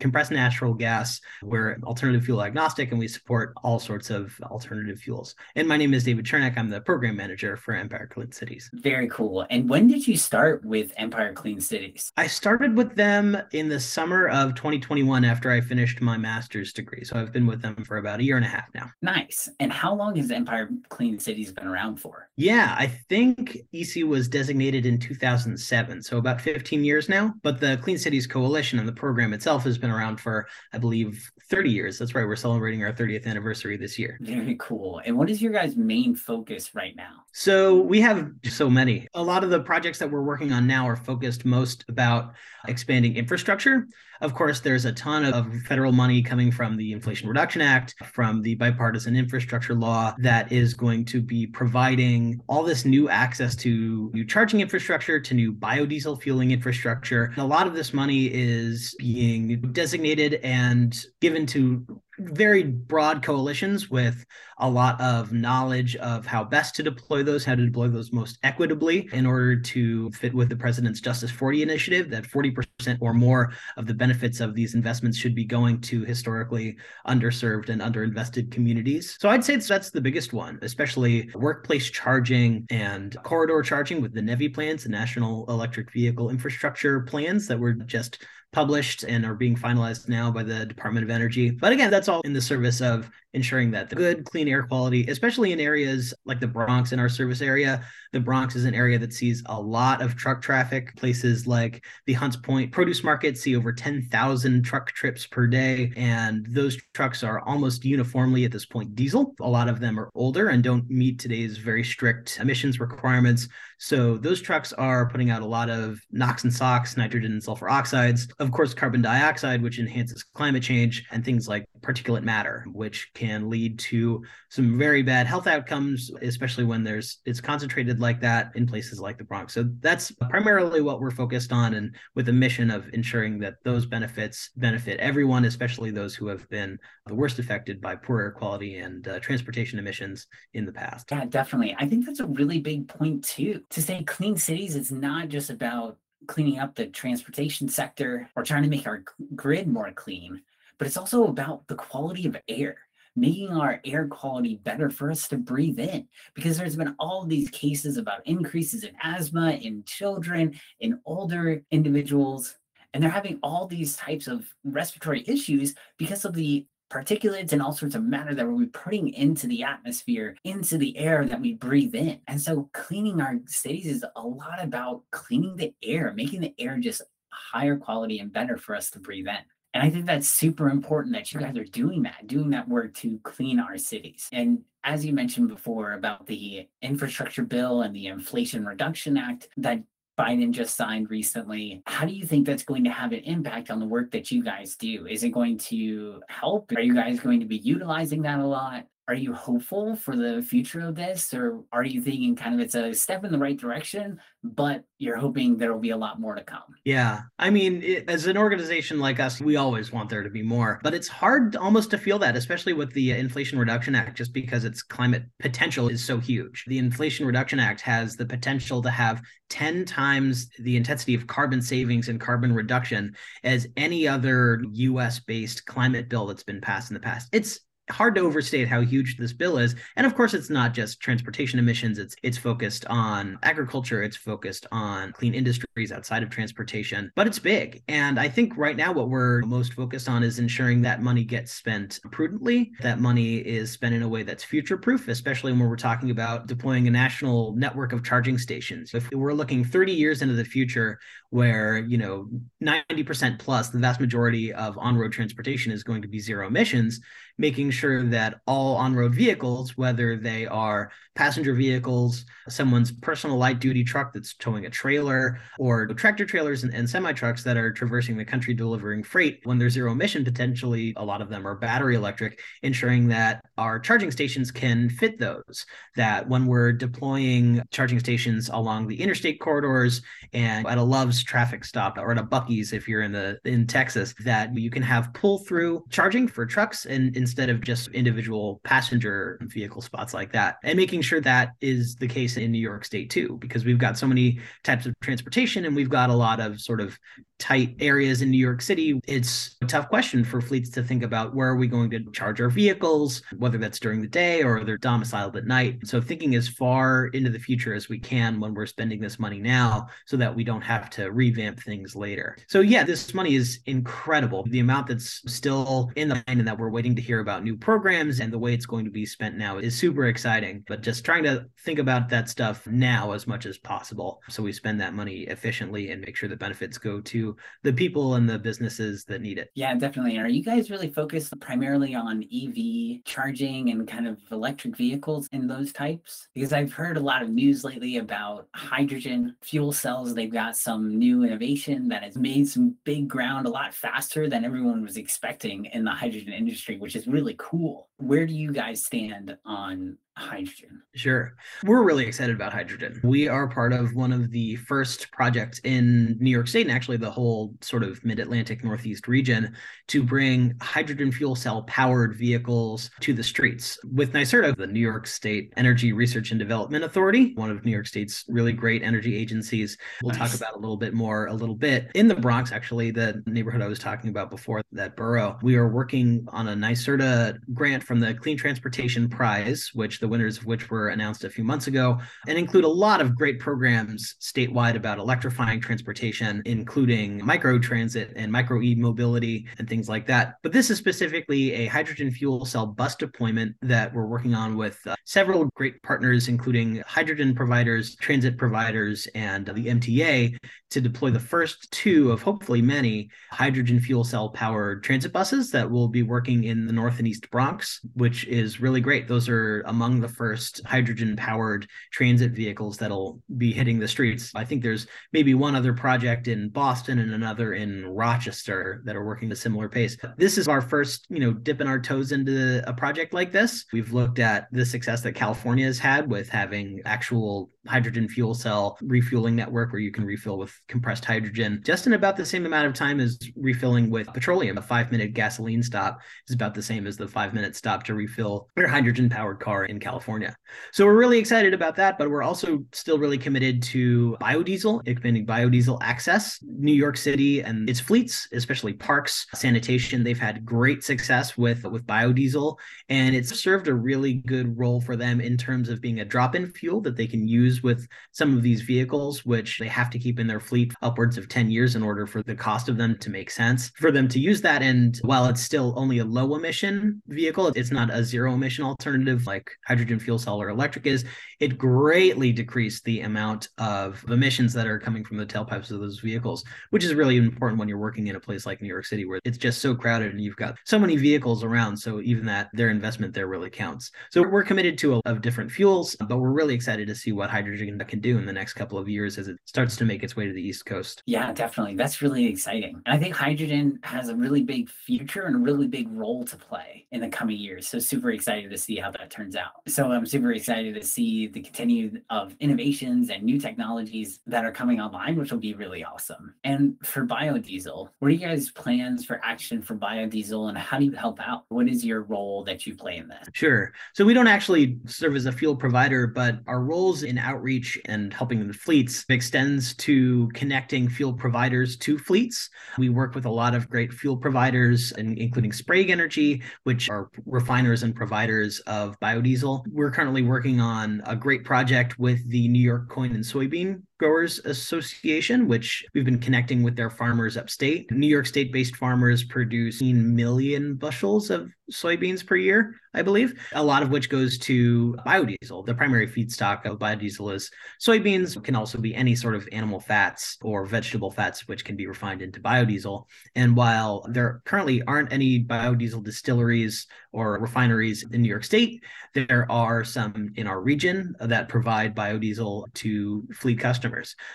compressed 0.00 0.30
natural 0.30 0.74
gas. 0.74 1.20
We're 1.42 1.78
alternative 1.84 2.24
fuel 2.24 2.42
agnostic 2.42 2.90
and 2.90 2.98
we 2.98 3.08
support 3.08 3.54
all 3.62 3.78
sorts 3.78 4.10
of 4.10 4.38
alternative 4.42 4.98
fuels. 4.98 5.34
And 5.54 5.68
my 5.68 5.76
name 5.76 5.83
is 5.92 6.04
David 6.04 6.24
Chernack. 6.24 6.56
I'm 6.56 6.70
the 6.70 6.80
program 6.80 7.16
manager 7.16 7.56
for 7.56 7.74
Empire 7.74 8.08
Clean 8.10 8.30
Cities. 8.32 8.70
Very 8.72 9.08
cool. 9.08 9.44
And 9.50 9.68
when 9.68 9.88
did 9.88 10.06
you 10.06 10.16
start 10.16 10.64
with 10.64 10.92
Empire 10.96 11.32
Clean 11.32 11.60
Cities? 11.60 12.12
I 12.16 12.28
started 12.28 12.76
with 12.76 12.94
them 12.94 13.36
in 13.52 13.68
the 13.68 13.80
summer 13.80 14.28
of 14.28 14.54
2021 14.54 15.24
after 15.24 15.50
I 15.50 15.60
finished 15.60 16.00
my 16.00 16.16
master's 16.16 16.72
degree. 16.72 17.04
So 17.04 17.16
I've 17.16 17.32
been 17.32 17.46
with 17.46 17.60
them 17.60 17.84
for 17.84 17.98
about 17.98 18.20
a 18.20 18.22
year 18.22 18.36
and 18.36 18.46
a 18.46 18.48
half 18.48 18.68
now. 18.74 18.88
Nice. 19.02 19.50
And 19.60 19.72
how 19.72 19.94
long 19.94 20.16
has 20.16 20.30
Empire 20.30 20.70
Clean 20.88 21.18
Cities 21.18 21.52
been 21.52 21.66
around 21.66 21.96
for? 21.96 22.28
Yeah, 22.36 22.74
I 22.78 22.86
think 22.86 23.58
EC 23.72 24.04
was 24.04 24.28
designated 24.28 24.86
in 24.86 24.98
2007. 24.98 26.02
So 26.02 26.18
about 26.18 26.40
15 26.40 26.84
years 26.84 27.08
now. 27.08 27.34
But 27.42 27.60
the 27.60 27.78
Clean 27.82 27.98
Cities 27.98 28.26
Coalition 28.26 28.78
and 28.78 28.86
the 28.86 28.92
program 28.92 29.34
itself 29.34 29.64
has 29.64 29.76
been 29.76 29.90
around 29.90 30.20
for, 30.20 30.46
I 30.72 30.78
believe, 30.78 31.30
30 31.50 31.70
years. 31.70 31.98
That's 31.98 32.14
right. 32.14 32.26
We're 32.26 32.36
celebrating 32.36 32.82
our 32.84 32.92
30th 32.92 33.26
anniversary 33.26 33.76
this 33.76 33.98
year. 33.98 34.18
Very 34.20 34.56
cool. 34.58 35.00
And 35.04 35.16
what 35.16 35.28
is 35.28 35.42
your 35.42 35.52
guys' 35.52 35.73
main 35.76 36.14
focus 36.14 36.74
right 36.74 36.94
now? 36.96 37.24
So 37.32 37.80
we 37.80 38.00
have 38.00 38.30
so 38.44 38.70
many. 38.70 39.08
A 39.14 39.22
lot 39.22 39.44
of 39.44 39.50
the 39.50 39.60
projects 39.60 39.98
that 39.98 40.10
we're 40.10 40.22
working 40.22 40.52
on 40.52 40.66
now 40.66 40.88
are 40.88 40.96
focused 40.96 41.44
most 41.44 41.84
about 41.88 42.32
expanding 42.68 43.16
infrastructure. 43.16 43.86
Of 44.20 44.34
course, 44.34 44.60
there's 44.60 44.84
a 44.84 44.92
ton 44.92 45.24
of 45.24 45.52
federal 45.62 45.92
money 45.92 46.22
coming 46.22 46.50
from 46.50 46.76
the 46.76 46.92
Inflation 46.92 47.28
Reduction 47.28 47.60
Act, 47.60 47.94
from 48.04 48.40
the 48.40 48.54
bipartisan 48.54 49.16
infrastructure 49.16 49.74
law 49.74 50.14
that 50.18 50.50
is 50.52 50.72
going 50.72 51.04
to 51.06 51.20
be 51.20 51.46
providing 51.46 52.40
all 52.48 52.62
this 52.62 52.84
new 52.84 53.08
access 53.08 53.56
to 53.56 54.10
new 54.14 54.24
charging 54.24 54.60
infrastructure, 54.60 55.18
to 55.20 55.34
new 55.34 55.52
biodiesel 55.52 56.22
fueling 56.22 56.52
infrastructure. 56.52 57.34
A 57.36 57.44
lot 57.44 57.66
of 57.66 57.74
this 57.74 57.92
money 57.92 58.26
is 58.32 58.94
being 58.98 59.60
designated 59.72 60.34
and 60.44 60.96
given 61.20 61.44
to 61.46 61.84
very 62.18 62.62
broad 62.62 63.22
coalitions 63.22 63.90
with 63.90 64.24
a 64.58 64.68
lot 64.68 65.00
of 65.00 65.32
knowledge 65.32 65.96
of 65.96 66.26
how 66.26 66.44
best 66.44 66.76
to 66.76 66.82
deploy 66.82 67.22
those, 67.22 67.44
how 67.44 67.54
to 67.54 67.64
deploy 67.64 67.88
those 67.88 68.12
most 68.12 68.38
equitably 68.42 69.08
in 69.12 69.26
order 69.26 69.56
to 69.56 70.10
fit 70.12 70.34
with 70.34 70.48
the 70.48 70.56
president's 70.56 71.00
Justice 71.00 71.30
40 71.30 71.62
initiative 71.62 72.10
that 72.10 72.24
40% 72.24 72.64
or 73.00 73.14
more 73.14 73.52
of 73.76 73.86
the 73.86 73.94
benefits 73.94 74.40
of 74.40 74.54
these 74.54 74.74
investments 74.74 75.18
should 75.18 75.34
be 75.34 75.44
going 75.44 75.80
to 75.82 76.04
historically 76.04 76.76
underserved 77.06 77.68
and 77.68 77.80
underinvested 77.80 78.50
communities. 78.50 79.16
So 79.20 79.28
I'd 79.28 79.44
say 79.44 79.56
that's 79.56 79.90
the 79.90 80.00
biggest 80.00 80.32
one, 80.32 80.58
especially 80.62 81.30
workplace 81.34 81.90
charging 81.90 82.66
and 82.70 83.16
corridor 83.22 83.62
charging 83.62 84.00
with 84.00 84.14
the 84.14 84.20
NEVI 84.20 84.54
plans, 84.54 84.84
the 84.84 84.90
National 84.90 85.44
Electric 85.48 85.92
Vehicle 85.92 86.30
Infrastructure 86.30 87.00
plans 87.02 87.46
that 87.48 87.58
were 87.58 87.72
just 87.72 88.24
published 88.52 89.02
and 89.02 89.26
are 89.26 89.34
being 89.34 89.56
finalized 89.56 90.08
now 90.08 90.30
by 90.30 90.42
the 90.42 90.64
Department 90.64 91.02
of 91.02 91.10
Energy. 91.10 91.50
But 91.50 91.72
again, 91.72 91.90
that's 91.90 92.08
all 92.08 92.20
in 92.20 92.32
the 92.32 92.40
service 92.40 92.80
of 92.80 93.10
ensuring 93.32 93.72
that 93.72 93.90
the 93.90 93.96
good, 93.96 94.24
clean 94.24 94.46
air 94.46 94.62
quality, 94.62 95.04
especially 95.08 95.50
in 95.50 95.58
areas 95.58 96.14
like 96.24 96.38
the 96.38 96.46
Bronx 96.46 96.92
in 96.92 97.00
our 97.00 97.08
service 97.08 97.42
area. 97.42 97.84
The 98.12 98.20
Bronx 98.20 98.54
is 98.54 98.64
an 98.64 98.74
area 98.74 98.96
that 99.00 99.12
sees 99.12 99.42
a 99.46 99.60
lot 99.60 100.00
of 100.00 100.14
truck 100.14 100.40
traffic. 100.40 100.94
Places 100.94 101.48
like 101.48 101.84
the 102.06 102.12
Hunts 102.12 102.36
Point 102.36 102.70
produce 102.74 103.04
markets 103.04 103.40
see 103.40 103.54
over 103.54 103.72
10,000 103.72 104.62
truck 104.62 104.90
trips 104.90 105.26
per 105.28 105.46
day. 105.46 105.92
And 105.96 106.44
those 106.50 106.76
trucks 106.92 107.22
are 107.22 107.38
almost 107.40 107.84
uniformly 107.84 108.44
at 108.44 108.50
this 108.50 108.66
point 108.66 108.96
diesel. 108.96 109.34
A 109.40 109.48
lot 109.48 109.68
of 109.68 109.78
them 109.78 109.98
are 109.98 110.10
older 110.16 110.48
and 110.48 110.62
don't 110.62 110.90
meet 110.90 111.20
today's 111.20 111.56
very 111.56 111.84
strict 111.84 112.38
emissions 112.40 112.80
requirements. 112.80 113.48
So 113.78 114.16
those 114.16 114.40
trucks 114.40 114.72
are 114.72 115.08
putting 115.08 115.30
out 115.30 115.42
a 115.42 115.46
lot 115.46 115.70
of 115.70 116.00
NOx 116.10 116.42
and 116.42 116.52
SOx, 116.52 116.96
nitrogen 116.96 117.32
and 117.32 117.42
sulfur 117.42 117.68
oxides, 117.68 118.26
of 118.40 118.50
course, 118.50 118.74
carbon 118.74 119.02
dioxide, 119.02 119.62
which 119.62 119.78
enhances 119.78 120.24
climate 120.24 120.62
change, 120.62 121.04
and 121.12 121.24
things 121.24 121.46
like 121.46 121.66
particulate 121.80 122.22
matter, 122.22 122.64
which 122.72 123.10
can 123.14 123.50
lead 123.50 123.78
to 123.78 124.24
some 124.48 124.78
very 124.78 125.02
bad 125.02 125.26
health 125.26 125.46
outcomes, 125.46 126.10
especially 126.22 126.64
when 126.64 126.82
there's 126.82 127.18
it's 127.26 127.40
concentrated 127.40 128.00
like 128.00 128.20
that 128.20 128.50
in 128.54 128.66
places 128.66 129.00
like 129.00 129.18
the 129.18 129.24
Bronx. 129.24 129.52
So 129.52 129.68
that's 129.80 130.10
primarily 130.30 130.80
what 130.80 131.00
we're 131.00 131.10
focused 131.10 131.52
on, 131.52 131.74
and 131.74 131.94
with 132.14 132.26
the 132.26 132.32
mission 132.54 132.70
of 132.70 132.88
ensuring 132.92 133.40
that 133.40 133.56
those 133.64 133.84
benefits 133.84 134.50
benefit 134.56 135.00
everyone, 135.00 135.44
especially 135.44 135.90
those 135.90 136.14
who 136.14 136.28
have 136.28 136.48
been 136.50 136.78
the 137.06 137.14
worst 137.14 137.40
affected 137.40 137.80
by 137.80 137.96
poor 137.96 138.20
air 138.20 138.30
quality 138.30 138.76
and 138.76 139.08
uh, 139.08 139.18
transportation 139.18 139.76
emissions 139.76 140.28
in 140.52 140.64
the 140.64 140.70
past. 140.70 141.10
Yeah, 141.10 141.24
definitely. 141.24 141.74
I 141.76 141.88
think 141.88 142.06
that's 142.06 142.20
a 142.20 142.26
really 142.26 142.60
big 142.60 142.86
point 142.86 143.24
too. 143.24 143.62
To 143.70 143.82
say 143.82 144.04
clean 144.04 144.36
cities, 144.36 144.76
it's 144.76 144.92
not 144.92 145.30
just 145.30 145.50
about 145.50 145.98
cleaning 146.28 146.60
up 146.60 146.76
the 146.76 146.86
transportation 146.86 147.68
sector 147.68 148.30
or 148.36 148.44
trying 148.44 148.62
to 148.62 148.68
make 148.68 148.86
our 148.86 149.02
grid 149.34 149.66
more 149.66 149.90
clean, 149.90 150.40
but 150.78 150.86
it's 150.86 150.96
also 150.96 151.26
about 151.26 151.66
the 151.66 151.74
quality 151.74 152.28
of 152.28 152.36
air 152.46 152.76
making 153.16 153.50
our 153.50 153.80
air 153.84 154.06
quality 154.08 154.56
better 154.64 154.90
for 154.90 155.10
us 155.10 155.28
to 155.28 155.36
breathe 155.36 155.78
in 155.78 156.06
because 156.34 156.58
there's 156.58 156.76
been 156.76 156.94
all 156.98 157.24
these 157.24 157.48
cases 157.50 157.96
about 157.96 158.26
increases 158.26 158.84
in 158.84 158.94
asthma 159.02 159.52
in 159.52 159.84
children 159.84 160.58
in 160.80 160.98
older 161.06 161.62
individuals 161.70 162.56
and 162.94 163.02
they're 163.02 163.10
having 163.10 163.40
all 163.42 163.66
these 163.66 163.96
types 163.96 164.28
of 164.28 164.46
respiratory 164.62 165.24
issues 165.26 165.74
because 165.98 166.24
of 166.24 166.32
the 166.32 166.66
particulates 166.90 167.52
and 167.52 167.60
all 167.60 167.72
sorts 167.72 167.96
of 167.96 168.04
matter 168.04 168.34
that 168.34 168.46
we're 168.46 168.66
putting 168.66 169.12
into 169.14 169.48
the 169.48 169.64
atmosphere, 169.64 170.36
into 170.44 170.78
the 170.78 170.96
air 170.96 171.24
that 171.24 171.40
we 171.40 171.54
breathe 171.54 171.94
in. 171.96 172.20
And 172.28 172.40
so 172.40 172.70
cleaning 172.72 173.20
our 173.20 173.40
cities 173.46 173.86
is 173.86 174.04
a 174.14 174.22
lot 174.22 174.62
about 174.62 175.02
cleaning 175.10 175.56
the 175.56 175.74
air, 175.82 176.12
making 176.14 176.42
the 176.42 176.54
air 176.56 176.78
just 176.78 177.02
higher 177.30 177.76
quality 177.76 178.20
and 178.20 178.32
better 178.32 178.56
for 178.56 178.76
us 178.76 178.90
to 178.90 179.00
breathe 179.00 179.26
in. 179.26 179.38
And 179.74 179.82
I 179.82 179.90
think 179.90 180.06
that's 180.06 180.28
super 180.28 180.70
important 180.70 181.14
that 181.14 181.32
you 181.32 181.40
guys 181.40 181.58
are 181.58 181.64
doing 181.64 182.04
that, 182.04 182.28
doing 182.28 182.50
that 182.50 182.68
work 182.68 182.94
to 182.94 183.18
clean 183.24 183.58
our 183.58 183.76
cities. 183.76 184.28
And 184.32 184.62
as 184.84 185.04
you 185.04 185.12
mentioned 185.12 185.48
before 185.48 185.94
about 185.94 186.26
the 186.26 186.68
infrastructure 186.80 187.42
bill 187.42 187.82
and 187.82 187.94
the 187.94 188.06
Inflation 188.06 188.64
Reduction 188.64 189.18
Act 189.18 189.48
that 189.56 189.82
Biden 190.16 190.52
just 190.52 190.76
signed 190.76 191.10
recently. 191.10 191.82
How 191.86 192.06
do 192.06 192.12
you 192.12 192.24
think 192.24 192.46
that's 192.46 192.62
going 192.62 192.84
to 192.84 192.90
have 192.90 193.10
an 193.10 193.20
impact 193.24 193.68
on 193.68 193.80
the 193.80 193.86
work 193.86 194.12
that 194.12 194.30
you 194.30 194.44
guys 194.44 194.76
do? 194.76 195.06
Is 195.08 195.24
it 195.24 195.30
going 195.30 195.58
to 195.58 196.22
help? 196.28 196.70
Are 196.76 196.80
you 196.80 196.94
guys 196.94 197.18
going 197.18 197.40
to 197.40 197.46
be 197.46 197.56
utilizing 197.56 198.22
that 198.22 198.38
a 198.38 198.46
lot? 198.46 198.86
Are 199.06 199.14
you 199.14 199.34
hopeful 199.34 199.96
for 199.96 200.16
the 200.16 200.42
future 200.42 200.80
of 200.80 200.94
this 200.94 201.34
or 201.34 201.62
are 201.72 201.84
you 201.84 202.00
thinking 202.00 202.34
kind 202.34 202.54
of 202.54 202.60
it's 202.60 202.74
a 202.74 202.94
step 202.94 203.24
in 203.24 203.32
the 203.32 203.38
right 203.38 203.58
direction 203.58 204.18
but 204.42 204.82
you're 204.98 205.16
hoping 205.16 205.56
there 205.56 205.72
will 205.72 205.80
be 205.80 205.90
a 205.90 205.96
lot 205.96 206.20
more 206.20 206.34
to 206.34 206.42
come? 206.42 206.62
Yeah. 206.84 207.22
I 207.38 207.50
mean 207.50 207.82
it, 207.82 208.08
as 208.08 208.26
an 208.26 208.38
organization 208.38 208.98
like 208.98 209.20
us 209.20 209.40
we 209.40 209.56
always 209.56 209.92
want 209.92 210.08
there 210.08 210.22
to 210.22 210.30
be 210.30 210.42
more 210.42 210.80
but 210.82 210.94
it's 210.94 211.08
hard 211.08 211.56
almost 211.56 211.90
to 211.90 211.98
feel 211.98 212.18
that 212.20 212.36
especially 212.36 212.72
with 212.72 212.92
the 212.92 213.12
inflation 213.12 213.58
reduction 213.58 213.94
act 213.94 214.16
just 214.16 214.32
because 214.32 214.64
its 214.64 214.82
climate 214.82 215.24
potential 215.38 215.88
is 215.88 216.02
so 216.02 216.18
huge. 216.18 216.64
The 216.66 216.78
inflation 216.78 217.26
reduction 217.26 217.60
act 217.60 217.80
has 217.82 218.16
the 218.16 218.26
potential 218.26 218.80
to 218.82 218.90
have 218.90 219.22
10 219.50 219.84
times 219.84 220.48
the 220.58 220.76
intensity 220.76 221.14
of 221.14 221.26
carbon 221.26 221.60
savings 221.60 222.08
and 222.08 222.20
carbon 222.20 222.52
reduction 222.54 223.14
as 223.42 223.66
any 223.76 224.08
other 224.08 224.62
US 224.72 225.20
based 225.20 225.66
climate 225.66 226.08
bill 226.08 226.26
that's 226.26 226.42
been 226.42 226.60
passed 226.60 226.90
in 226.90 226.94
the 226.94 227.00
past. 227.00 227.28
It's 227.32 227.60
hard 227.90 228.14
to 228.14 228.22
overstate 228.22 228.68
how 228.68 228.80
huge 228.80 229.16
this 229.16 229.32
bill 229.32 229.58
is. 229.58 229.74
And 229.96 230.06
of 230.06 230.14
course 230.14 230.34
it's 230.34 230.50
not 230.50 230.74
just 230.74 231.00
transportation 231.00 231.58
emissions. 231.58 231.98
It's 231.98 232.16
it's 232.22 232.38
focused 232.38 232.86
on 232.86 233.38
agriculture. 233.42 234.02
It's 234.02 234.16
focused 234.16 234.66
on 234.72 235.12
clean 235.12 235.34
industries 235.34 235.92
outside 235.92 236.22
of 236.22 236.30
transportation 236.30 237.10
but 237.14 237.26
it's 237.26 237.38
big. 237.38 237.82
And 237.88 238.18
i 238.18 238.28
think 238.28 238.56
right 238.56 238.76
now 238.76 238.92
what 238.92 239.08
we're 239.08 239.40
most 239.42 239.74
focused 239.74 240.08
on 240.08 240.22
is 240.22 240.38
ensuring 240.38 240.82
that 240.82 241.02
money 241.02 241.24
gets 241.24 241.52
spent 241.52 242.00
prudently 242.10 242.72
that 242.80 243.00
money 243.00 243.36
is 243.36 243.70
spent 243.70 243.94
in 243.94 244.02
a 244.02 244.08
way 244.08 244.22
that's 244.22 244.44
future 244.44 244.76
proof 244.76 245.08
especially 245.08 245.52
when 245.52 245.68
we're 245.68 245.76
talking 245.76 246.10
about 246.10 246.46
deploying 246.46 246.86
a 246.88 246.90
national 246.90 247.54
network 247.56 247.92
of 247.92 248.04
charging 248.04 248.38
stations. 248.38 248.94
If 248.94 249.10
we're 249.12 249.32
looking 249.32 249.64
30 249.64 249.92
years 249.92 250.22
into 250.22 250.34
the 250.34 250.44
future 250.44 250.98
where 251.30 251.78
you 251.78 251.98
know 251.98 252.28
90% 252.62 253.38
plus 253.38 253.70
the 253.70 253.78
vast 253.78 254.00
majority 254.00 254.52
of 254.52 254.78
on-road 254.78 255.12
transportation 255.12 255.72
is 255.72 255.82
going 255.82 256.02
to 256.02 256.08
be 256.08 256.20
zero 256.20 256.46
emissions 256.46 257.00
making 257.38 257.70
sure 257.70 258.02
that 258.04 258.40
all 258.46 258.76
on-road 258.76 259.14
vehicles 259.14 259.76
whether 259.76 260.16
they 260.16 260.46
are 260.46 260.90
passenger 261.14 261.54
vehicles 261.54 262.24
someone's 262.48 262.92
personal 262.92 263.36
light 263.36 263.58
duty 263.58 263.84
truck 263.84 264.12
that's 264.12 264.34
towing 264.34 264.66
a 264.66 264.70
trailer 264.70 265.38
or 265.58 265.86
tractor 265.86 266.24
trailers 266.24 266.64
and, 266.64 266.74
and 266.74 266.88
semi 266.88 267.12
trucks 267.12 267.42
that 267.42 267.56
are 267.56 267.72
traversing 267.72 268.16
the 268.16 268.24
country 268.24 268.54
delivering 268.54 269.02
freight 269.02 269.40
when 269.44 269.58
they're 269.58 269.70
zero 269.70 269.92
emission 269.92 270.24
potentially 270.24 270.92
a 270.96 271.04
lot 271.04 271.22
of 271.22 271.28
them 271.28 271.46
are 271.46 271.54
battery 271.54 271.94
electric 271.94 272.40
ensuring 272.62 273.08
that 273.08 273.40
our 273.56 273.78
charging 273.78 274.10
stations 274.10 274.50
can 274.50 274.88
fit 274.88 275.18
those. 275.18 275.64
That 275.96 276.28
when 276.28 276.46
we're 276.46 276.72
deploying 276.72 277.62
charging 277.70 278.00
stations 278.00 278.48
along 278.48 278.88
the 278.88 279.00
interstate 279.00 279.40
corridors 279.40 280.02
and 280.32 280.66
at 280.66 280.78
a 280.78 280.82
love's 280.82 281.22
traffic 281.22 281.64
stop 281.64 281.98
or 281.98 282.10
at 282.10 282.18
a 282.18 282.22
buc-ee's 282.22 282.72
if 282.72 282.88
you're 282.88 283.02
in 283.02 283.12
the 283.12 283.38
in 283.44 283.66
texas 283.66 284.14
that 284.24 284.56
you 284.56 284.70
can 284.70 284.82
have 284.82 285.12
pull 285.14 285.38
through 285.38 285.84
charging 285.90 286.26
for 286.26 286.44
trucks 286.44 286.86
and 286.86 287.16
instead 287.24 287.48
of 287.48 287.62
just 287.62 287.88
individual 287.88 288.60
passenger 288.64 289.38
vehicle 289.42 289.80
spots 289.80 290.12
like 290.12 290.30
that 290.30 290.56
and 290.62 290.76
making 290.76 291.00
sure 291.00 291.22
that 291.22 291.52
is 291.62 291.94
the 291.96 292.06
case 292.06 292.36
in 292.36 292.52
new 292.52 292.58
york 292.58 292.84
state 292.84 293.08
too 293.08 293.38
because 293.40 293.64
we've 293.64 293.78
got 293.78 293.96
so 293.96 294.06
many 294.06 294.38
types 294.62 294.84
of 294.84 294.92
transportation 295.00 295.64
and 295.64 295.74
we've 295.74 295.88
got 295.88 296.10
a 296.10 296.14
lot 296.14 296.38
of 296.38 296.60
sort 296.60 296.82
of 296.82 296.98
tight 297.38 297.76
areas 297.80 298.22
in 298.22 298.30
New 298.30 298.38
York 298.38 298.62
City, 298.62 299.00
it's 299.06 299.56
a 299.62 299.66
tough 299.66 299.88
question 299.88 300.24
for 300.24 300.40
fleets 300.40 300.70
to 300.70 300.82
think 300.82 301.02
about 301.02 301.34
where 301.34 301.48
are 301.48 301.56
we 301.56 301.66
going 301.66 301.90
to 301.90 302.02
charge 302.12 302.40
our 302.40 302.48
vehicles, 302.48 303.22
whether 303.36 303.58
that's 303.58 303.80
during 303.80 304.00
the 304.00 304.08
day 304.08 304.42
or 304.42 304.64
they're 304.64 304.78
domiciled 304.78 305.36
at 305.36 305.44
night. 305.44 305.78
So 305.84 306.00
thinking 306.00 306.34
as 306.36 306.48
far 306.48 307.08
into 307.08 307.30
the 307.30 307.38
future 307.38 307.74
as 307.74 307.88
we 307.88 307.98
can 307.98 308.40
when 308.40 308.54
we're 308.54 308.66
spending 308.66 309.00
this 309.00 309.18
money 309.18 309.40
now 309.40 309.88
so 310.06 310.16
that 310.16 310.34
we 310.34 310.44
don't 310.44 310.62
have 310.62 310.90
to 310.90 311.10
revamp 311.10 311.60
things 311.60 311.96
later. 311.96 312.36
So 312.48 312.60
yeah, 312.60 312.84
this 312.84 313.12
money 313.12 313.34
is 313.34 313.60
incredible. 313.66 314.44
The 314.48 314.60
amount 314.60 314.86
that's 314.86 315.20
still 315.26 315.90
in 315.96 316.08
the 316.08 316.14
line 316.14 316.38
and 316.38 316.48
that 316.48 316.58
we're 316.58 316.70
waiting 316.70 316.94
to 316.96 317.02
hear 317.02 317.13
about 317.20 317.44
new 317.44 317.56
programs 317.56 318.20
and 318.20 318.32
the 318.32 318.38
way 318.38 318.54
it's 318.54 318.66
going 318.66 318.84
to 318.84 318.90
be 318.90 319.06
spent 319.06 319.36
now 319.36 319.58
is 319.58 319.76
super 319.76 320.06
exciting. 320.06 320.64
But 320.66 320.82
just 320.82 321.04
trying 321.04 321.24
to 321.24 321.46
think 321.64 321.78
about 321.78 322.08
that 322.10 322.28
stuff 322.28 322.66
now 322.66 323.12
as 323.12 323.26
much 323.26 323.46
as 323.46 323.58
possible 323.58 324.20
so 324.28 324.42
we 324.42 324.52
spend 324.52 324.80
that 324.80 324.94
money 324.94 325.22
efficiently 325.22 325.90
and 325.90 326.00
make 326.00 326.16
sure 326.16 326.28
the 326.28 326.36
benefits 326.36 326.78
go 326.78 327.00
to 327.00 327.36
the 327.62 327.72
people 327.72 328.14
and 328.14 328.28
the 328.28 328.38
businesses 328.38 329.04
that 329.04 329.20
need 329.20 329.38
it. 329.38 329.50
Yeah, 329.54 329.74
definitely. 329.74 330.18
Are 330.18 330.28
you 330.28 330.42
guys 330.42 330.70
really 330.70 330.90
focused 330.90 331.38
primarily 331.40 331.94
on 331.94 332.22
EV 332.22 333.04
charging 333.04 333.70
and 333.70 333.86
kind 333.86 334.06
of 334.06 334.18
electric 334.30 334.76
vehicles 334.76 335.28
and 335.32 335.48
those 335.48 335.72
types? 335.72 336.28
Because 336.34 336.52
I've 336.52 336.72
heard 336.72 336.96
a 336.96 337.00
lot 337.00 337.22
of 337.22 337.30
news 337.30 337.64
lately 337.64 337.98
about 337.98 338.48
hydrogen 338.54 339.36
fuel 339.42 339.72
cells. 339.72 340.14
They've 340.14 340.32
got 340.32 340.56
some 340.56 340.98
new 340.98 341.24
innovation 341.24 341.88
that 341.88 342.02
has 342.02 342.16
made 342.16 342.48
some 342.48 342.76
big 342.84 343.08
ground 343.08 343.46
a 343.46 343.50
lot 343.50 343.74
faster 343.74 344.28
than 344.28 344.44
everyone 344.44 344.82
was 344.82 344.96
expecting 344.96 345.66
in 345.66 345.84
the 345.84 345.90
hydrogen 345.90 346.32
industry, 346.32 346.76
which 346.78 346.96
is 346.96 347.03
really 347.06 347.34
cool. 347.38 347.88
Where 347.98 348.26
do 348.26 348.34
you 348.34 348.52
guys 348.52 348.84
stand 348.84 349.36
on 349.44 349.98
hydrogen? 350.16 350.82
Sure. 350.94 351.34
We're 351.64 351.82
really 351.82 352.06
excited 352.06 352.34
about 352.34 352.52
hydrogen. 352.52 353.00
We 353.02 353.28
are 353.28 353.48
part 353.48 353.72
of 353.72 353.94
one 353.94 354.12
of 354.12 354.30
the 354.30 354.56
first 354.56 355.10
projects 355.10 355.60
in 355.64 356.16
New 356.20 356.30
York 356.30 356.46
State 356.46 356.66
and 356.66 356.74
actually 356.74 356.98
the 356.98 357.10
whole 357.10 357.54
sort 357.60 357.82
of 357.82 358.04
mid 358.04 358.20
Atlantic 358.20 358.62
Northeast 358.62 359.08
region 359.08 359.54
to 359.88 360.02
bring 360.02 360.54
hydrogen 360.62 361.10
fuel 361.10 361.34
cell 361.34 361.62
powered 361.64 362.16
vehicles 362.16 362.90
to 363.00 363.12
the 363.12 363.22
streets 363.22 363.78
with 363.92 364.12
NYSERDA, 364.12 364.56
the 364.56 364.66
New 364.66 364.80
York 364.80 365.06
State 365.06 365.52
Energy 365.56 365.92
Research 365.92 366.30
and 366.30 366.38
Development 366.38 366.84
Authority, 366.84 367.34
one 367.34 367.50
of 367.50 367.64
New 367.64 367.72
York 367.72 367.86
State's 367.86 368.24
really 368.28 368.52
great 368.52 368.82
energy 368.82 369.16
agencies. 369.16 369.76
We'll 370.02 370.14
nice. 370.16 370.30
talk 370.30 370.40
about 370.40 370.56
a 370.56 370.58
little 370.58 370.76
bit 370.76 370.94
more 370.94 371.26
a 371.26 371.34
little 371.34 371.56
bit. 371.56 371.90
In 371.94 372.06
the 372.06 372.14
Bronx, 372.14 372.52
actually, 372.52 372.90
the 372.92 373.22
neighborhood 373.26 373.62
I 373.62 373.66
was 373.66 373.78
talking 373.78 374.10
about 374.10 374.30
before, 374.30 374.62
that 374.72 374.96
borough, 374.96 375.38
we 375.42 375.56
are 375.56 375.68
working 375.68 376.24
on 376.28 376.48
a 376.48 376.54
NYSERDA 376.54 377.38
grant 377.52 377.82
from 377.82 377.98
the 377.98 378.14
Clean 378.14 378.36
Transportation 378.36 379.08
Prize, 379.08 379.70
which 379.74 380.00
the 380.04 380.08
winners 380.08 380.36
of 380.36 380.44
which 380.44 380.68
were 380.68 380.90
announced 380.90 381.24
a 381.24 381.30
few 381.30 381.42
months 381.42 381.66
ago, 381.66 381.98
and 382.28 382.36
include 382.36 382.64
a 382.64 382.68
lot 382.68 383.00
of 383.00 383.16
great 383.16 383.40
programs 383.40 384.16
statewide 384.20 384.76
about 384.76 384.98
electrifying 384.98 385.58
transportation, 385.62 386.42
including 386.44 387.24
micro 387.24 387.58
transit 387.58 388.12
and 388.16 388.30
micro 388.30 388.60
e 388.60 388.74
mobility 388.74 389.46
and 389.58 389.66
things 389.66 389.88
like 389.88 390.06
that. 390.06 390.34
But 390.42 390.52
this 390.52 390.68
is 390.68 390.76
specifically 390.76 391.54
a 391.54 391.66
hydrogen 391.68 392.10
fuel 392.10 392.44
cell 392.44 392.66
bus 392.66 392.96
deployment 392.96 393.56
that 393.62 393.94
we're 393.94 394.04
working 394.04 394.34
on 394.34 394.58
with 394.58 394.78
uh, 394.86 394.94
several 395.06 395.48
great 395.54 395.82
partners, 395.82 396.28
including 396.28 396.82
hydrogen 396.86 397.34
providers, 397.34 397.96
transit 397.96 398.36
providers, 398.36 399.08
and 399.14 399.46
the 399.46 399.66
MTA 399.68 400.36
to 400.68 400.80
deploy 400.82 401.08
the 401.08 401.20
first 401.20 401.70
two 401.70 402.12
of 402.12 402.20
hopefully 402.20 402.60
many 402.60 403.08
hydrogen 403.30 403.80
fuel 403.80 404.04
cell 404.04 404.28
powered 404.28 404.84
transit 404.84 405.14
buses 405.14 405.50
that 405.52 405.70
will 405.70 405.88
be 405.88 406.02
working 406.02 406.44
in 406.44 406.66
the 406.66 406.72
North 406.74 406.98
and 406.98 407.08
East 407.08 407.30
Bronx, 407.30 407.80
which 407.94 408.26
is 408.26 408.60
really 408.60 408.82
great. 408.82 409.08
Those 409.08 409.28
are 409.28 409.62
among 409.62 409.93
among 409.94 410.00
the 410.00 410.14
first 410.14 410.60
hydrogen 410.66 411.14
powered 411.14 411.68
transit 411.92 412.32
vehicles 412.32 412.76
that'll 412.76 413.20
be 413.36 413.52
hitting 413.52 413.78
the 413.78 413.86
streets. 413.86 414.32
I 414.34 414.44
think 414.44 414.62
there's 414.62 414.88
maybe 415.12 415.34
one 415.34 415.54
other 415.54 415.72
project 415.72 416.26
in 416.26 416.48
Boston 416.48 416.98
and 416.98 417.12
another 417.12 417.54
in 417.54 417.86
Rochester 417.86 418.82
that 418.84 418.96
are 418.96 419.04
working 419.04 419.28
at 419.28 419.34
a 419.34 419.40
similar 419.40 419.68
pace. 419.68 419.96
This 420.16 420.36
is 420.36 420.48
our 420.48 420.60
first, 420.60 421.06
you 421.10 421.20
know, 421.20 421.32
dipping 421.32 421.68
our 421.68 421.78
toes 421.78 422.10
into 422.10 422.62
a 422.68 422.72
project 422.72 423.14
like 423.14 423.30
this. 423.30 423.66
We've 423.72 423.92
looked 423.92 424.18
at 424.18 424.48
the 424.50 424.66
success 424.66 425.00
that 425.02 425.12
California 425.12 425.66
has 425.66 425.78
had 425.78 426.10
with 426.10 426.28
having 426.28 426.80
actual 426.84 427.50
hydrogen 427.66 428.08
fuel 428.08 428.34
cell 428.34 428.78
refueling 428.82 429.34
network 429.34 429.72
where 429.72 429.80
you 429.80 429.90
can 429.90 430.04
refill 430.04 430.38
with 430.38 430.58
compressed 430.68 431.04
hydrogen 431.04 431.60
just 431.64 431.86
in 431.86 431.94
about 431.94 432.16
the 432.16 432.26
same 432.26 432.46
amount 432.46 432.66
of 432.66 432.74
time 432.74 433.00
as 433.00 433.18
refilling 433.36 433.90
with 433.90 434.06
petroleum. 434.08 434.58
A 434.58 434.62
five 434.62 434.92
minute 434.92 435.14
gasoline 435.14 435.62
stop 435.62 436.00
is 436.28 436.34
about 436.34 436.54
the 436.54 436.62
same 436.62 436.86
as 436.86 436.96
the 436.96 437.08
five 437.08 437.34
minute 437.34 437.56
stop 437.56 437.82
to 437.84 437.94
refill 437.94 438.48
your 438.56 438.68
hydrogen 438.68 439.08
powered 439.08 439.40
car 439.40 439.64
in 439.64 439.80
California. 439.80 440.36
So 440.72 440.84
we're 440.84 440.98
really 440.98 441.18
excited 441.18 441.54
about 441.54 441.76
that, 441.76 441.98
but 441.98 442.10
we're 442.10 442.22
also 442.22 442.64
still 442.72 442.98
really 442.98 443.18
committed 443.18 443.62
to 443.64 444.16
biodiesel, 444.20 444.86
expanding 444.86 445.26
biodiesel 445.26 445.78
access. 445.82 446.38
New 446.42 446.72
York 446.74 446.96
City 446.96 447.40
and 447.40 447.68
its 447.68 447.80
fleets, 447.80 448.28
especially 448.32 448.72
parks, 448.72 449.26
sanitation, 449.34 450.04
they've 450.04 450.18
had 450.18 450.44
great 450.44 450.84
success 450.84 451.36
with, 451.36 451.64
with 451.64 451.86
biodiesel. 451.86 452.56
And 452.88 453.14
it's 453.14 453.38
served 453.38 453.68
a 453.68 453.74
really 453.74 454.14
good 454.14 454.58
role 454.58 454.80
for 454.80 454.96
them 454.96 455.20
in 455.20 455.36
terms 455.36 455.68
of 455.68 455.80
being 455.80 456.00
a 456.00 456.04
drop 456.04 456.34
in 456.34 456.50
fuel 456.50 456.80
that 456.82 456.96
they 456.96 457.06
can 457.06 457.26
use 457.26 457.53
issues 457.54 457.62
with 457.62 457.88
some 458.12 458.36
of 458.36 458.42
these 458.42 458.62
vehicles, 458.62 459.24
which 459.24 459.58
they 459.58 459.68
have 459.68 459.90
to 459.90 459.98
keep 459.98 460.18
in 460.18 460.26
their 460.26 460.40
fleet 460.40 460.72
upwards 460.82 461.18
of 461.18 461.28
10 461.28 461.50
years 461.50 461.76
in 461.76 461.82
order 461.82 462.06
for 462.06 462.22
the 462.22 462.34
cost 462.34 462.68
of 462.68 462.76
them 462.76 462.96
to 462.98 463.10
make 463.10 463.30
sense 463.30 463.70
for 463.76 463.90
them 463.90 464.08
to 464.08 464.18
use 464.18 464.40
that. 464.42 464.62
And 464.62 464.98
while 465.02 465.26
it's 465.26 465.40
still 465.40 465.74
only 465.76 465.98
a 465.98 466.04
low 466.04 466.34
emission 466.34 467.02
vehicle, 467.08 467.48
it's 467.54 467.70
not 467.70 467.90
a 467.90 468.04
zero 468.04 468.34
emission 468.34 468.64
alternative 468.64 469.26
like 469.26 469.50
hydrogen 469.66 469.98
fuel 469.98 470.18
cell 470.18 470.40
or 470.40 470.48
electric 470.48 470.86
is, 470.86 471.04
it 471.40 471.58
greatly 471.58 472.32
decreased 472.32 472.84
the 472.84 473.00
amount 473.00 473.48
of 473.58 474.04
emissions 474.08 474.52
that 474.54 474.66
are 474.66 474.78
coming 474.78 475.04
from 475.04 475.16
the 475.16 475.26
tailpipes 475.26 475.70
of 475.70 475.80
those 475.80 476.00
vehicles, 476.00 476.44
which 476.70 476.84
is 476.84 476.94
really 476.94 477.16
important 477.16 477.58
when 477.58 477.68
you're 477.68 477.78
working 477.78 478.06
in 478.06 478.16
a 478.16 478.20
place 478.20 478.46
like 478.46 478.62
New 478.62 478.68
York 478.68 478.86
City 478.86 479.04
where 479.04 479.20
it's 479.24 479.38
just 479.38 479.60
so 479.60 479.74
crowded 479.74 480.12
and 480.12 480.20
you've 480.20 480.36
got 480.36 480.56
so 480.64 480.78
many 480.78 480.96
vehicles 480.96 481.44
around. 481.44 481.76
So 481.76 482.00
even 482.00 482.24
that 482.26 482.48
their 482.52 482.70
investment 482.70 483.14
there 483.14 483.26
really 483.26 483.50
counts. 483.50 483.90
So 484.10 484.22
we're 484.22 484.44
committed 484.44 484.78
to 484.78 484.96
a, 484.96 485.00
of 485.04 485.20
different 485.20 485.50
fuels, 485.50 485.96
but 485.96 486.18
we're 486.18 486.30
really 486.30 486.54
excited 486.54 486.86
to 486.88 486.94
see 486.94 487.12
what 487.12 487.30
hydrogen 487.30 487.43
can 487.86 488.00
do 488.00 488.18
in 488.18 488.26
the 488.26 488.32
next 488.32 488.54
couple 488.54 488.78
of 488.78 488.88
years 488.88 489.18
as 489.18 489.28
it 489.28 489.38
starts 489.44 489.76
to 489.76 489.84
make 489.84 490.02
its 490.02 490.16
way 490.16 490.26
to 490.26 490.32
the 490.32 490.42
East 490.42 490.66
Coast. 490.66 491.02
Yeah, 491.06 491.32
definitely. 491.32 491.74
That's 491.74 492.02
really 492.02 492.26
exciting. 492.26 492.82
And 492.86 492.94
I 492.94 492.98
think 492.98 493.14
hydrogen 493.14 493.78
has 493.82 494.08
a 494.08 494.14
really 494.14 494.42
big 494.42 494.68
future 494.68 495.22
and 495.22 495.36
a 495.36 495.38
really 495.38 495.66
big 495.66 495.88
role 495.90 496.24
to 496.24 496.36
play 496.36 496.86
in 496.92 497.00
the 497.00 497.08
coming 497.08 497.36
years. 497.36 497.68
So 497.68 497.78
super 497.78 498.10
excited 498.10 498.50
to 498.50 498.58
see 498.58 498.76
how 498.76 498.90
that 498.92 499.10
turns 499.10 499.36
out. 499.36 499.52
So 499.66 499.90
I'm 499.90 500.06
super 500.06 500.32
excited 500.32 500.74
to 500.74 500.84
see 500.84 501.26
the 501.26 501.40
continued 501.40 502.02
of 502.10 502.34
innovations 502.40 503.10
and 503.10 503.22
new 503.22 503.38
technologies 503.38 504.20
that 504.26 504.44
are 504.44 504.52
coming 504.52 504.80
online, 504.80 505.16
which 505.16 505.32
will 505.32 505.38
be 505.38 505.54
really 505.54 505.84
awesome. 505.84 506.34
And 506.44 506.76
for 506.82 507.06
biodiesel, 507.06 507.88
what 507.98 508.08
are 508.08 508.14
you 508.14 508.18
guys' 508.18 508.50
plans 508.50 509.04
for 509.04 509.20
action 509.24 509.62
for 509.62 509.76
biodiesel 509.76 510.48
and 510.48 510.58
how 510.58 510.78
do 510.78 510.84
you 510.84 510.92
help 510.92 511.20
out? 511.20 511.44
What 511.48 511.68
is 511.68 511.84
your 511.84 512.02
role 512.02 512.44
that 512.44 512.66
you 512.66 512.74
play 512.74 512.96
in 512.96 513.08
this? 513.08 513.28
Sure. 513.32 513.72
So 513.92 514.04
we 514.04 514.14
don't 514.14 514.28
actually 514.28 514.78
serve 514.86 515.16
as 515.16 515.26
a 515.26 515.32
fuel 515.32 515.56
provider, 515.56 516.06
but 516.06 516.40
our 516.46 516.60
roles 516.60 517.02
in 517.02 517.18
outreach 517.34 517.78
and 517.86 518.12
helping 518.12 518.46
the 518.46 518.54
fleets 518.54 519.04
extends 519.08 519.74
to 519.74 520.28
connecting 520.34 520.88
fuel 520.88 521.12
providers 521.12 521.76
to 521.78 521.98
fleets. 521.98 522.48
We 522.78 522.88
work 522.88 523.14
with 523.14 523.24
a 523.24 523.30
lot 523.30 523.54
of 523.54 523.68
great 523.68 523.92
fuel 523.92 524.16
providers, 524.16 524.92
including 524.96 525.52
Sprague 525.52 525.90
Energy, 525.90 526.42
which 526.62 526.88
are 526.88 527.10
refiners 527.26 527.82
and 527.82 527.94
providers 527.94 528.60
of 528.60 528.98
biodiesel. 529.00 529.64
We're 529.70 529.90
currently 529.90 530.22
working 530.22 530.60
on 530.60 531.02
a 531.06 531.16
great 531.16 531.44
project 531.44 531.98
with 531.98 532.28
the 532.28 532.48
New 532.48 532.62
York 532.62 532.88
Corn 532.88 533.14
and 533.14 533.24
Soybean 533.24 533.82
Growers 533.98 534.40
Association, 534.40 535.46
which 535.46 535.84
we've 535.94 536.04
been 536.04 536.18
connecting 536.18 536.64
with 536.64 536.74
their 536.74 536.90
farmers 536.90 537.36
upstate. 537.36 537.90
New 537.92 538.08
York 538.08 538.26
State 538.26 538.52
based 538.52 538.74
farmers 538.76 539.22
produce 539.22 539.80
million 539.80 540.74
bushels 540.74 541.30
of 541.30 541.48
soybeans 541.70 542.26
per 542.26 542.36
year, 542.36 542.74
I 542.92 543.02
believe, 543.02 543.40
a 543.52 543.62
lot 543.62 543.82
of 543.82 543.90
which 543.90 544.10
goes 544.10 544.36
to 544.38 544.96
biodiesel. 545.06 545.64
The 545.64 545.74
primary 545.74 546.06
feedstock 546.06 546.66
of 546.66 546.78
biodiesel 546.78 547.34
is 547.34 547.50
soybeans, 547.80 548.36
it 548.36 548.44
can 548.44 548.56
also 548.56 548.78
be 548.78 548.94
any 548.94 549.14
sort 549.14 549.34
of 549.34 549.48
animal 549.52 549.80
fats 549.80 550.36
or 550.42 550.66
vegetable 550.66 551.10
fats, 551.10 551.48
which 551.48 551.64
can 551.64 551.76
be 551.76 551.86
refined 551.86 552.20
into 552.20 552.40
biodiesel. 552.40 553.04
And 553.36 553.56
while 553.56 554.06
there 554.10 554.42
currently 554.44 554.82
aren't 554.82 555.12
any 555.12 555.42
biodiesel 555.42 556.02
distilleries 556.02 556.86
or 557.12 557.38
refineries 557.40 558.04
in 558.10 558.20
New 558.20 558.28
York 558.28 558.44
State, 558.44 558.82
there 559.14 559.46
are 559.50 559.84
some 559.84 560.32
in 560.34 560.46
our 560.46 560.60
region 560.60 561.14
that 561.20 561.48
provide 561.48 561.94
biodiesel 561.94 562.74
to 562.74 563.26
fleet 563.32 563.60
customers. 563.60 563.83